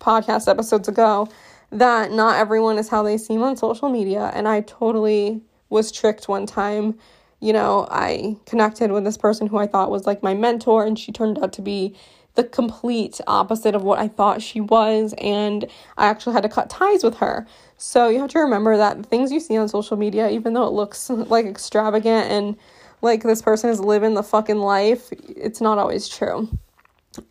podcast 0.00 0.48
episodes 0.48 0.88
ago 0.88 1.28
that 1.70 2.12
not 2.12 2.36
everyone 2.36 2.76
is 2.76 2.88
how 2.90 3.02
they 3.02 3.16
seem 3.16 3.42
on 3.42 3.56
social 3.56 3.88
media. 3.88 4.30
And 4.34 4.46
I 4.46 4.60
totally 4.60 5.40
was 5.70 5.90
tricked 5.90 6.28
one 6.28 6.44
time 6.44 6.98
you 7.42 7.52
know, 7.52 7.88
I 7.90 8.36
connected 8.46 8.92
with 8.92 9.04
this 9.04 9.18
person 9.18 9.48
who 9.48 9.58
I 9.58 9.66
thought 9.66 9.90
was 9.90 10.06
like 10.06 10.22
my 10.22 10.32
mentor, 10.32 10.86
and 10.86 10.96
she 10.96 11.10
turned 11.10 11.42
out 11.42 11.52
to 11.54 11.62
be 11.62 11.94
the 12.34 12.44
complete 12.44 13.20
opposite 13.26 13.74
of 13.74 13.82
what 13.82 13.98
I 13.98 14.06
thought 14.06 14.40
she 14.40 14.60
was, 14.60 15.12
and 15.18 15.66
I 15.98 16.06
actually 16.06 16.34
had 16.34 16.44
to 16.44 16.48
cut 16.48 16.70
ties 16.70 17.02
with 17.02 17.16
her. 17.16 17.46
So 17.76 18.08
you 18.08 18.20
have 18.20 18.30
to 18.30 18.38
remember 18.38 18.76
that 18.76 19.04
things 19.06 19.32
you 19.32 19.40
see 19.40 19.56
on 19.56 19.68
social 19.68 19.96
media, 19.96 20.30
even 20.30 20.52
though 20.52 20.66
it 20.66 20.72
looks 20.72 21.10
like 21.10 21.44
extravagant 21.44 22.30
and 22.30 22.56
like 23.02 23.24
this 23.24 23.42
person 23.42 23.70
is 23.70 23.80
living 23.80 24.14
the 24.14 24.22
fucking 24.22 24.58
life, 24.58 25.12
it's 25.28 25.60
not 25.60 25.78
always 25.78 26.08
true. 26.08 26.48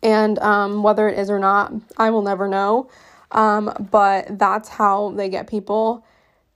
And 0.02 0.38
um, 0.40 0.82
whether 0.82 1.08
it 1.08 1.18
is 1.18 1.30
or 1.30 1.38
not, 1.38 1.72
I 1.96 2.10
will 2.10 2.22
never 2.22 2.46
know. 2.46 2.90
Um, 3.30 3.72
but 3.90 4.38
that's 4.38 4.68
how 4.68 5.12
they 5.12 5.30
get 5.30 5.48
people 5.48 6.04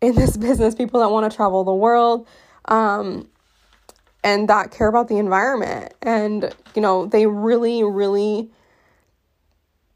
in 0.03 0.15
this 0.15 0.37
business 0.37 0.75
people 0.75 1.01
that 1.01 1.11
want 1.11 1.31
to 1.31 1.35
travel 1.35 1.65
the 1.65 1.75
world. 1.75 2.29
Um, 2.67 3.29
and 4.27 4.49
that 4.49 4.73
care 4.73 4.89
about 4.89 5.07
the 5.07 5.19
environment. 5.19 5.95
And, 6.03 6.53
you 6.75 6.83
know, 6.83 7.07
they 7.07 7.27
really, 7.27 7.85
really 7.85 8.51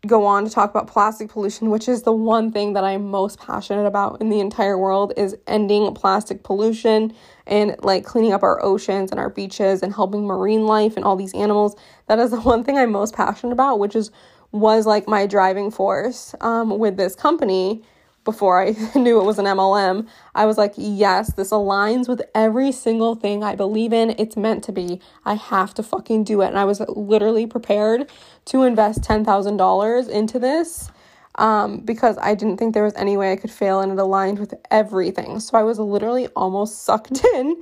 go 0.06 0.24
on 0.24 0.44
to 0.44 0.50
talk 0.50 0.70
about 0.70 0.86
plastic 0.86 1.28
pollution, 1.28 1.68
which 1.68 1.88
is 1.88 2.02
the 2.02 2.12
one 2.12 2.52
thing 2.52 2.74
that 2.74 2.84
I'm 2.84 3.10
most 3.10 3.40
passionate 3.40 3.86
about 3.86 4.20
in 4.20 4.30
the 4.30 4.38
entire 4.38 4.78
world 4.78 5.12
is 5.16 5.36
ending 5.48 5.92
plastic 5.94 6.44
pollution 6.44 7.12
and 7.48 7.74
like 7.82 8.04
cleaning 8.04 8.32
up 8.32 8.44
our 8.44 8.64
oceans 8.64 9.10
and 9.10 9.18
our 9.18 9.30
beaches 9.30 9.82
and 9.82 9.92
helping 9.92 10.24
marine 10.24 10.64
life 10.64 10.94
and 10.94 11.04
all 11.04 11.16
these 11.16 11.34
animals. 11.34 11.74
That 12.06 12.20
is 12.20 12.30
the 12.30 12.40
one 12.52 12.62
thing 12.62 12.78
I'm 12.78 12.92
most 12.92 13.14
passionate 13.14 13.52
about, 13.52 13.80
which 13.80 13.96
is 13.96 14.12
was 14.52 14.86
like 14.86 15.08
my 15.08 15.26
driving 15.26 15.72
force 15.72 16.36
um, 16.40 16.78
with 16.78 16.96
this 16.96 17.16
company 17.16 17.82
before 18.30 18.62
I 18.62 18.76
knew 18.94 19.20
it 19.20 19.24
was 19.24 19.38
an 19.38 19.46
MLM, 19.46 20.06
I 20.34 20.46
was 20.46 20.56
like, 20.56 20.74
yes, 20.76 21.32
this 21.34 21.50
aligns 21.50 22.08
with 22.08 22.22
every 22.34 22.70
single 22.70 23.16
thing 23.16 23.42
I 23.42 23.56
believe 23.56 23.92
in. 23.92 24.10
It's 24.18 24.36
meant 24.36 24.62
to 24.64 24.72
be. 24.72 25.00
I 25.24 25.34
have 25.34 25.74
to 25.74 25.82
fucking 25.82 26.24
do 26.24 26.40
it. 26.42 26.48
And 26.48 26.58
I 26.58 26.64
was 26.64 26.80
literally 26.88 27.46
prepared 27.46 28.08
to 28.46 28.62
invest 28.62 29.02
$10,000 29.02 30.08
into 30.08 30.38
this 30.38 30.90
um, 31.36 31.78
because 31.78 32.18
I 32.18 32.34
didn't 32.34 32.58
think 32.58 32.74
there 32.74 32.84
was 32.84 32.94
any 32.94 33.16
way 33.16 33.32
I 33.32 33.36
could 33.36 33.50
fail 33.50 33.80
and 33.80 33.90
it 33.90 33.98
aligned 33.98 34.38
with 34.38 34.54
everything. 34.70 35.40
So 35.40 35.58
I 35.58 35.62
was 35.62 35.78
literally 35.78 36.28
almost 36.28 36.84
sucked 36.84 37.24
in 37.34 37.60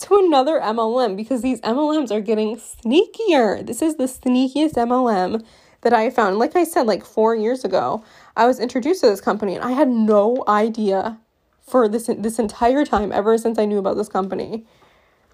to 0.00 0.16
another 0.16 0.60
MLM 0.60 1.16
because 1.16 1.40
these 1.40 1.60
MLMs 1.62 2.10
are 2.10 2.20
getting 2.20 2.56
sneakier. 2.56 3.66
This 3.66 3.80
is 3.80 3.96
the 3.96 4.04
sneakiest 4.04 4.74
MLM 4.74 5.42
that 5.82 5.92
I 5.92 6.10
found. 6.10 6.38
Like 6.38 6.56
I 6.56 6.64
said, 6.64 6.86
like 6.86 7.04
four 7.04 7.36
years 7.36 7.64
ago, 7.64 8.02
I 8.36 8.46
was 8.46 8.58
introduced 8.58 9.02
to 9.02 9.08
this 9.08 9.20
company 9.20 9.54
and 9.54 9.64
I 9.64 9.72
had 9.72 9.88
no 9.88 10.42
idea 10.48 11.18
for 11.60 11.88
this 11.88 12.10
this 12.18 12.38
entire 12.38 12.84
time 12.84 13.12
ever 13.12 13.38
since 13.38 13.58
I 13.58 13.66
knew 13.66 13.78
about 13.78 13.96
this 13.96 14.08
company 14.08 14.64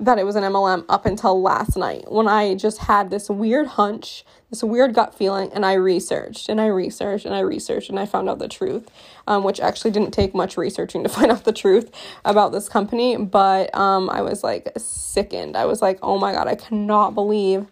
that 0.00 0.18
it 0.18 0.24
was 0.24 0.36
an 0.36 0.44
MLM 0.44 0.84
up 0.88 1.06
until 1.06 1.42
last 1.42 1.76
night 1.76 2.10
when 2.10 2.28
I 2.28 2.54
just 2.54 2.78
had 2.78 3.10
this 3.10 3.28
weird 3.28 3.66
hunch, 3.66 4.24
this 4.48 4.62
weird 4.62 4.94
gut 4.94 5.14
feeling, 5.14 5.50
and 5.52 5.66
I 5.66 5.72
researched 5.72 6.48
and 6.48 6.60
I 6.60 6.66
researched 6.66 7.26
and 7.26 7.34
I 7.34 7.40
researched 7.40 7.90
and 7.90 7.98
I 7.98 8.06
found 8.06 8.28
out 8.28 8.38
the 8.38 8.48
truth, 8.48 8.88
um, 9.26 9.42
which 9.42 9.58
actually 9.58 9.90
didn't 9.90 10.12
take 10.12 10.34
much 10.34 10.56
researching 10.56 11.02
to 11.04 11.08
find 11.08 11.30
out 11.30 11.44
the 11.44 11.52
truth 11.52 11.90
about 12.24 12.52
this 12.52 12.68
company. 12.68 13.16
But 13.16 13.74
um, 13.74 14.08
I 14.08 14.22
was 14.22 14.44
like 14.44 14.70
sickened. 14.76 15.56
I 15.56 15.64
was 15.64 15.82
like, 15.82 15.98
oh 16.02 16.18
my 16.18 16.32
God, 16.32 16.46
I 16.46 16.54
cannot 16.54 17.14
believe 17.14 17.66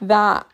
that 0.00 0.46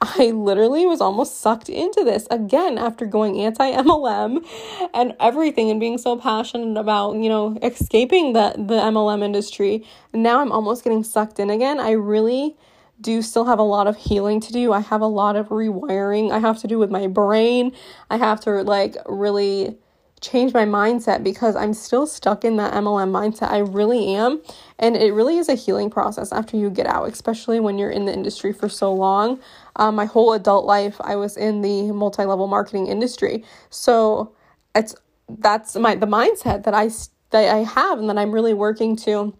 I 0.00 0.30
literally 0.30 0.86
was 0.86 1.00
almost 1.00 1.40
sucked 1.40 1.68
into 1.68 2.04
this 2.04 2.28
again 2.30 2.78
after 2.78 3.04
going 3.04 3.40
anti 3.40 3.72
MLM 3.72 4.46
and 4.94 5.16
everything 5.18 5.70
and 5.70 5.80
being 5.80 5.98
so 5.98 6.16
passionate 6.16 6.78
about, 6.78 7.16
you 7.16 7.28
know, 7.28 7.58
escaping 7.62 8.32
the, 8.32 8.54
the 8.56 8.74
MLM 8.74 9.22
industry. 9.24 9.84
Now 10.12 10.40
I'm 10.40 10.52
almost 10.52 10.84
getting 10.84 11.02
sucked 11.02 11.40
in 11.40 11.50
again. 11.50 11.80
I 11.80 11.92
really 11.92 12.56
do 13.00 13.22
still 13.22 13.44
have 13.44 13.58
a 13.58 13.64
lot 13.64 13.86
of 13.86 13.96
healing 13.96 14.40
to 14.40 14.52
do. 14.52 14.72
I 14.72 14.80
have 14.80 15.00
a 15.00 15.06
lot 15.06 15.36
of 15.36 15.48
rewiring 15.48 16.30
I 16.30 16.38
have 16.38 16.58
to 16.60 16.68
do 16.68 16.78
with 16.78 16.90
my 16.90 17.06
brain. 17.06 17.72
I 18.10 18.18
have 18.18 18.40
to 18.42 18.62
like 18.62 18.96
really 19.06 19.78
change 20.20 20.52
my 20.52 20.64
mindset 20.64 21.22
because 21.22 21.56
I'm 21.56 21.74
still 21.74 22.06
stuck 22.06 22.44
in 22.44 22.56
that 22.56 22.72
MLM 22.74 23.10
mindset. 23.10 23.50
I 23.50 23.58
really 23.58 24.14
am. 24.14 24.40
And 24.78 24.96
it 24.96 25.12
really 25.12 25.38
is 25.38 25.48
a 25.48 25.54
healing 25.54 25.90
process 25.90 26.32
after 26.32 26.56
you 26.56 26.70
get 26.70 26.86
out, 26.86 27.08
especially 27.08 27.60
when 27.60 27.78
you're 27.78 27.90
in 27.90 28.06
the 28.06 28.12
industry 28.12 28.52
for 28.52 28.68
so 28.68 28.92
long. 28.92 29.40
Um, 29.76 29.94
my 29.94 30.06
whole 30.06 30.32
adult 30.32 30.64
life, 30.64 30.96
I 31.00 31.16
was 31.16 31.36
in 31.36 31.62
the 31.62 31.92
multi 31.92 32.24
level 32.24 32.46
marketing 32.46 32.86
industry. 32.86 33.44
So 33.70 34.32
it's 34.74 34.94
that's 35.28 35.76
my 35.76 35.94
the 35.94 36.06
mindset 36.06 36.64
that 36.64 36.74
I 36.74 36.90
that 37.30 37.54
I 37.54 37.58
have 37.58 37.98
and 37.98 38.08
that 38.08 38.18
I'm 38.18 38.32
really 38.32 38.54
working 38.54 38.96
to 38.96 39.36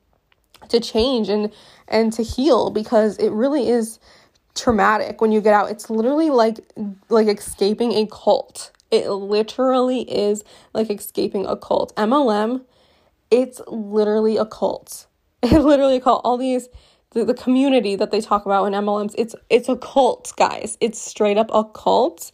to 0.69 0.81
change 0.81 1.29
and 1.29 1.53
and 1.89 2.13
to 2.13 2.23
heal 2.23 2.71
because 2.71 3.17
it 3.19 3.31
really 3.31 3.69
is 3.69 3.99
traumatic 4.55 5.21
when 5.21 5.33
you 5.33 5.41
get 5.41 5.55
out. 5.55 5.71
It's 5.71 5.89
literally 5.89 6.31
like 6.31 6.59
like 7.09 7.29
escaping 7.29 7.93
a 7.93 8.07
cult 8.07 8.73
It 8.91 9.09
literally 9.09 10.03
is 10.03 10.45
like 10.73 10.91
escaping 10.91 11.47
a 11.47 11.57
cult. 11.57 11.95
MLM, 11.97 12.65
it's 13.31 13.61
literally 13.67 14.37
a 14.37 14.47
cult. 14.47 15.07
It 15.43 15.61
literally 15.61 15.97
a 15.97 16.01
cult. 16.01 16.23
All 16.25 16.37
these 16.37 16.69
the, 17.13 17.25
the 17.25 17.35
community 17.35 17.97
that 17.97 18.11
they 18.11 18.21
talk 18.21 18.45
about 18.45 18.65
in 18.65 18.73
MLMs, 18.73 19.15
it's 19.17 19.35
it's 19.49 19.69
a 19.69 19.77
cult, 19.77 20.33
guys. 20.37 20.77
It's 20.81 20.99
straight 20.99 21.39
up 21.39 21.51
a 21.53 21.65
cult. 21.65 22.33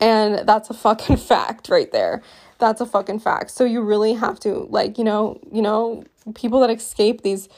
And 0.00 0.46
that's 0.46 0.70
a 0.70 0.74
fucking 0.74 1.16
fact 1.30 1.68
right 1.68 1.90
there. 1.90 2.22
That's 2.58 2.80
a 2.80 2.86
fucking 2.86 3.20
fact. 3.20 3.50
So 3.50 3.64
you 3.64 3.80
really 3.82 4.14
have 4.14 4.38
to 4.40 4.66
like, 4.70 4.98
you 4.98 5.04
know, 5.04 5.40
you 5.52 5.62
know, 5.62 6.04
people 6.34 6.60
that 6.60 6.70
escape 6.70 7.22
these 7.22 7.48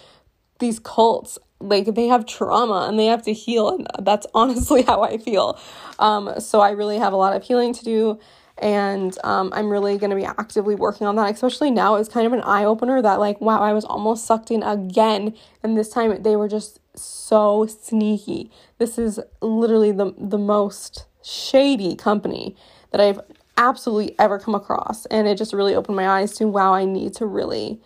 these 0.58 0.78
cults 0.78 1.38
like 1.60 1.94
they 1.94 2.06
have 2.06 2.26
trauma 2.26 2.86
and 2.88 2.98
they 2.98 3.06
have 3.06 3.22
to 3.22 3.32
heal 3.32 3.70
and 3.70 3.86
that's 4.00 4.26
honestly 4.34 4.82
how 4.86 5.02
i 5.02 5.18
feel. 5.18 5.58
Um, 5.98 6.38
so 6.38 6.60
i 6.60 6.70
really 6.70 6.98
have 6.98 7.12
a 7.12 7.16
lot 7.16 7.34
of 7.34 7.42
healing 7.42 7.72
to 7.74 7.84
do 7.84 8.18
and 8.58 9.16
um, 9.24 9.52
i'm 9.54 9.68
really 9.68 9.98
going 9.98 10.10
to 10.10 10.16
be 10.16 10.24
actively 10.24 10.74
working 10.74 11.06
on 11.06 11.16
that 11.16 11.32
especially 11.34 11.70
now 11.70 11.96
it's 11.96 12.08
kind 12.08 12.26
of 12.26 12.32
an 12.32 12.40
eye-opener 12.42 13.02
that 13.02 13.18
like 13.18 13.40
wow 13.40 13.60
i 13.60 13.72
was 13.72 13.84
almost 13.84 14.26
sucked 14.26 14.50
in 14.50 14.62
again 14.62 15.34
and 15.62 15.76
this 15.76 15.88
time 15.88 16.22
they 16.22 16.36
were 16.36 16.48
just 16.48 16.80
so 16.98 17.66
sneaky. 17.66 18.50
This 18.78 18.98
is 18.98 19.20
literally 19.42 19.92
the, 19.92 20.14
the 20.16 20.38
most 20.38 21.06
shady 21.22 21.96
company 21.96 22.54
that 22.92 23.00
i've 23.00 23.20
absolutely 23.56 24.14
ever 24.18 24.38
come 24.38 24.54
across 24.54 25.06
and 25.06 25.26
it 25.26 25.36
just 25.36 25.52
really 25.52 25.74
opened 25.74 25.96
my 25.96 26.06
eyes 26.06 26.36
to 26.36 26.46
wow 26.46 26.72
i 26.72 26.84
need 26.84 27.12
to 27.12 27.26
really 27.26 27.80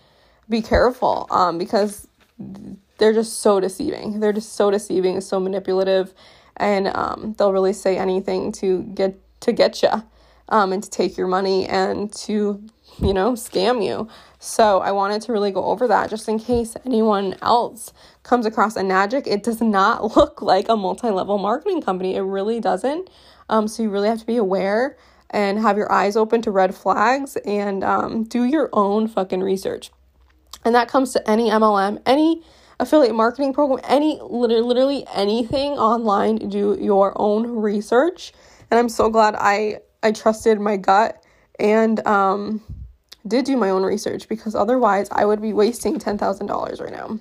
be 0.48 0.61
careful 0.61 1.26
um, 1.30 1.56
because 1.56 2.06
they're 3.00 3.12
just 3.12 3.40
so 3.40 3.58
deceiving. 3.58 4.20
They're 4.20 4.32
just 4.32 4.54
so 4.54 4.70
deceiving, 4.70 5.20
so 5.20 5.40
manipulative, 5.40 6.14
and 6.56 6.86
um, 6.88 7.34
they'll 7.36 7.52
really 7.52 7.72
say 7.72 7.96
anything 7.96 8.52
to 8.52 8.82
get 8.82 9.18
to 9.40 9.52
get 9.52 9.82
you, 9.82 10.04
um, 10.50 10.72
and 10.72 10.82
to 10.82 10.90
take 10.90 11.16
your 11.16 11.26
money 11.26 11.66
and 11.66 12.12
to 12.12 12.62
you 13.00 13.14
know 13.14 13.32
scam 13.32 13.84
you. 13.84 14.06
So 14.38 14.80
I 14.80 14.92
wanted 14.92 15.22
to 15.22 15.32
really 15.32 15.50
go 15.50 15.64
over 15.64 15.88
that 15.88 16.10
just 16.10 16.28
in 16.28 16.38
case 16.38 16.76
anyone 16.86 17.34
else 17.42 17.92
comes 18.22 18.46
across 18.46 18.74
Enagic. 18.76 19.26
It 19.26 19.42
does 19.42 19.60
not 19.60 20.16
look 20.16 20.40
like 20.40 20.68
a 20.68 20.76
multi-level 20.76 21.38
marketing 21.38 21.82
company. 21.82 22.14
It 22.14 22.22
really 22.22 22.60
doesn't. 22.60 23.10
Um, 23.48 23.66
so 23.66 23.82
you 23.82 23.90
really 23.90 24.08
have 24.08 24.20
to 24.20 24.26
be 24.26 24.36
aware 24.36 24.96
and 25.30 25.58
have 25.58 25.76
your 25.76 25.90
eyes 25.90 26.16
open 26.16 26.42
to 26.42 26.50
red 26.50 26.74
flags 26.74 27.36
and 27.44 27.82
um, 27.82 28.24
do 28.24 28.44
your 28.44 28.68
own 28.72 29.08
fucking 29.08 29.40
research. 29.40 29.90
And 30.64 30.74
that 30.74 30.88
comes 30.88 31.12
to 31.12 31.30
any 31.30 31.48
MLM, 31.50 32.02
any 32.04 32.42
affiliate 32.81 33.14
marketing 33.14 33.53
program, 33.53 33.81
any 33.85 34.19
literally 34.23 35.05
anything 35.14 35.73
online, 35.73 36.37
do 36.37 36.77
your 36.81 37.12
own 37.16 37.47
research. 37.47 38.33
And 38.71 38.79
I'm 38.79 38.88
so 38.88 39.11
glad 39.11 39.35
I 39.38 39.81
I 40.03 40.12
trusted 40.12 40.61
my 40.61 40.77
gut 40.77 41.23
and 41.59 42.05
um, 42.07 42.62
did 43.27 43.45
do 43.45 43.57
my 43.57 43.71
own 43.71 43.83
research 43.83 44.29
because 44.29 44.55
otherwise 44.55 45.09
I 45.12 45.25
would 45.25 45.43
be 45.43 45.53
wasting 45.53 45.99
ten 45.99 46.19
thousand 46.19 46.47
dollars 46.47 46.81
right 46.81 46.93
now, 46.93 47.19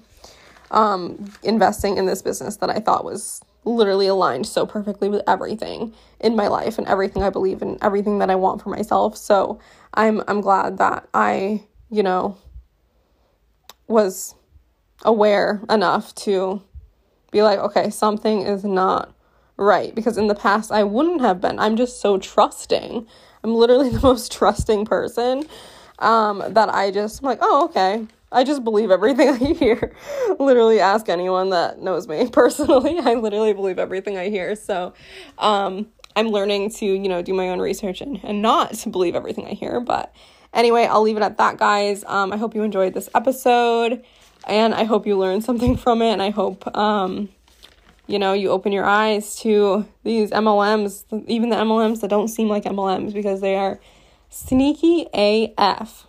um, 0.72 1.32
investing 1.44 1.98
in 1.98 2.06
this 2.06 2.22
business 2.22 2.58
that 2.58 2.70
I 2.70 2.80
thought 2.80 3.04
was 3.04 3.42
literally 3.66 4.08
aligned 4.08 4.48
so 4.48 4.66
perfectly 4.66 5.10
with 5.10 5.22
everything 5.28 5.94
in 6.22 6.36
my 6.36 6.48
life 6.48 6.78
and 6.78 6.88
everything 6.88 7.22
I 7.22 7.30
believe 7.30 7.62
in, 7.62 7.78
everything 7.82 8.20
that 8.20 8.30
I 8.30 8.36
want 8.36 8.62
for 8.62 8.70
myself. 8.70 9.18
So 9.18 9.60
I'm 9.94 10.24
I'm 10.28 10.40
glad 10.40 10.78
that 10.78 11.08
I 11.14 11.64
you 11.92 12.04
know 12.04 12.38
was 13.88 14.36
aware 15.04 15.62
enough 15.70 16.14
to 16.16 16.62
be 17.32 17.42
like, 17.42 17.60
okay, 17.60 17.90
something 17.90 18.42
is 18.42 18.64
not 18.64 19.14
right. 19.58 19.94
Because 19.94 20.18
in 20.18 20.28
the 20.28 20.36
past, 20.36 20.72
I 20.72 20.84
wouldn't 20.84 21.22
have 21.22 21.42
been. 21.42 21.60
I'm 21.60 21.76
just 21.76 22.02
so 22.02 22.18
trusting. 22.18 23.06
I'm 23.44 23.54
literally 23.54 23.90
the 23.94 24.02
most 24.02 24.32
trusting 24.32 24.86
person 24.86 25.46
um, 26.00 26.44
that 26.48 26.74
I 26.74 26.92
just, 26.92 27.22
I'm 27.22 27.26
like, 27.26 27.40
oh, 27.42 27.66
okay. 27.66 28.08
I 28.32 28.44
just 28.44 28.64
believe 28.64 28.92
everything 28.92 29.30
I 29.30 29.54
hear. 29.54 29.96
literally 30.40 30.80
ask 30.80 31.10
anyone 31.10 31.50
that 31.50 31.82
knows 31.82 32.08
me 32.08 32.30
personally. 32.32 33.00
I 33.00 33.16
literally 33.16 33.54
believe 33.54 33.80
everything 33.80 34.18
I 34.18 34.30
hear. 34.30 34.56
So, 34.56 34.94
um, 35.38 35.88
I'm 36.16 36.30
learning 36.30 36.72
to, 36.72 36.86
you 36.86 37.08
know, 37.08 37.22
do 37.22 37.34
my 37.34 37.50
own 37.50 37.60
research 37.60 38.02
and, 38.02 38.20
and 38.24 38.42
not 38.42 38.84
believe 38.92 39.16
everything 39.16 39.46
I 39.46 39.52
hear. 39.52 39.80
But 39.80 40.14
anyway, 40.54 40.86
I'll 40.86 41.02
leave 41.02 41.18
it 41.18 41.24
at 41.24 41.38
that, 41.38 41.58
guys. 41.58 42.04
Um, 42.08 42.34
I 42.34 42.38
hope 42.38 42.56
you 42.56 42.64
enjoyed 42.64 42.94
this 42.94 43.10
episode 43.16 44.04
and 44.48 44.74
I 44.74 44.84
hope 44.84 45.06
you 45.06 45.18
learned 45.18 45.44
something 45.44 45.78
from 45.84 46.02
it. 46.02 46.12
And 46.12 46.22
I 46.22 46.30
hope, 46.30 46.76
um, 46.76 47.30
you 48.08 48.20
know, 48.20 48.34
you 48.34 48.50
open 48.50 48.72
your 48.72 48.86
eyes 48.86 49.36
to 49.38 49.86
these 50.04 50.32
MLMs, 50.32 51.04
even 51.28 51.50
the 51.50 51.56
MLMs 51.58 52.02
that 52.02 52.10
don't 52.10 52.28
seem 52.28 52.48
like 52.48 52.64
MLMs 52.64 53.14
because 53.14 53.42
they 53.42 53.56
are 53.56 53.80
sneaky 54.30 55.08
AF. 55.14 56.06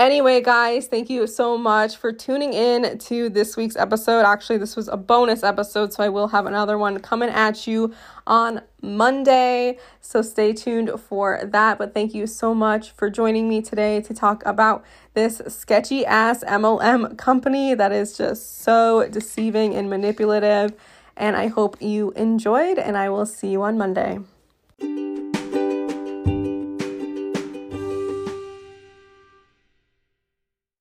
Anyway, 0.00 0.40
guys, 0.40 0.86
thank 0.86 1.10
you 1.10 1.26
so 1.26 1.58
much 1.58 1.94
for 1.94 2.10
tuning 2.10 2.54
in 2.54 2.96
to 2.96 3.28
this 3.28 3.54
week's 3.54 3.76
episode. 3.76 4.24
Actually, 4.24 4.56
this 4.56 4.74
was 4.74 4.88
a 4.88 4.96
bonus 4.96 5.42
episode, 5.42 5.92
so 5.92 6.02
I 6.02 6.08
will 6.08 6.28
have 6.28 6.46
another 6.46 6.78
one 6.78 7.00
coming 7.00 7.28
at 7.28 7.66
you 7.66 7.92
on 8.26 8.62
Monday. 8.82 9.78
So 10.00 10.22
stay 10.22 10.52
tuned 10.52 10.90
for 11.00 11.40
that. 11.44 11.78
But 11.78 11.94
thank 11.94 12.14
you 12.14 12.26
so 12.26 12.54
much 12.54 12.90
for 12.92 13.10
joining 13.10 13.48
me 13.48 13.62
today 13.62 14.00
to 14.02 14.14
talk 14.14 14.44
about 14.46 14.84
this 15.14 15.42
sketchy 15.48 16.06
ass 16.06 16.44
MLM 16.44 17.16
company 17.18 17.74
that 17.74 17.92
is 17.92 18.16
just 18.16 18.62
so 18.62 19.08
deceiving 19.08 19.74
and 19.74 19.90
manipulative. 19.90 20.72
And 21.16 21.36
I 21.36 21.48
hope 21.48 21.76
you 21.82 22.12
enjoyed, 22.12 22.78
and 22.78 22.96
I 22.96 23.10
will 23.10 23.26
see 23.26 23.48
you 23.48 23.62
on 23.62 23.76
Monday. 23.76 24.20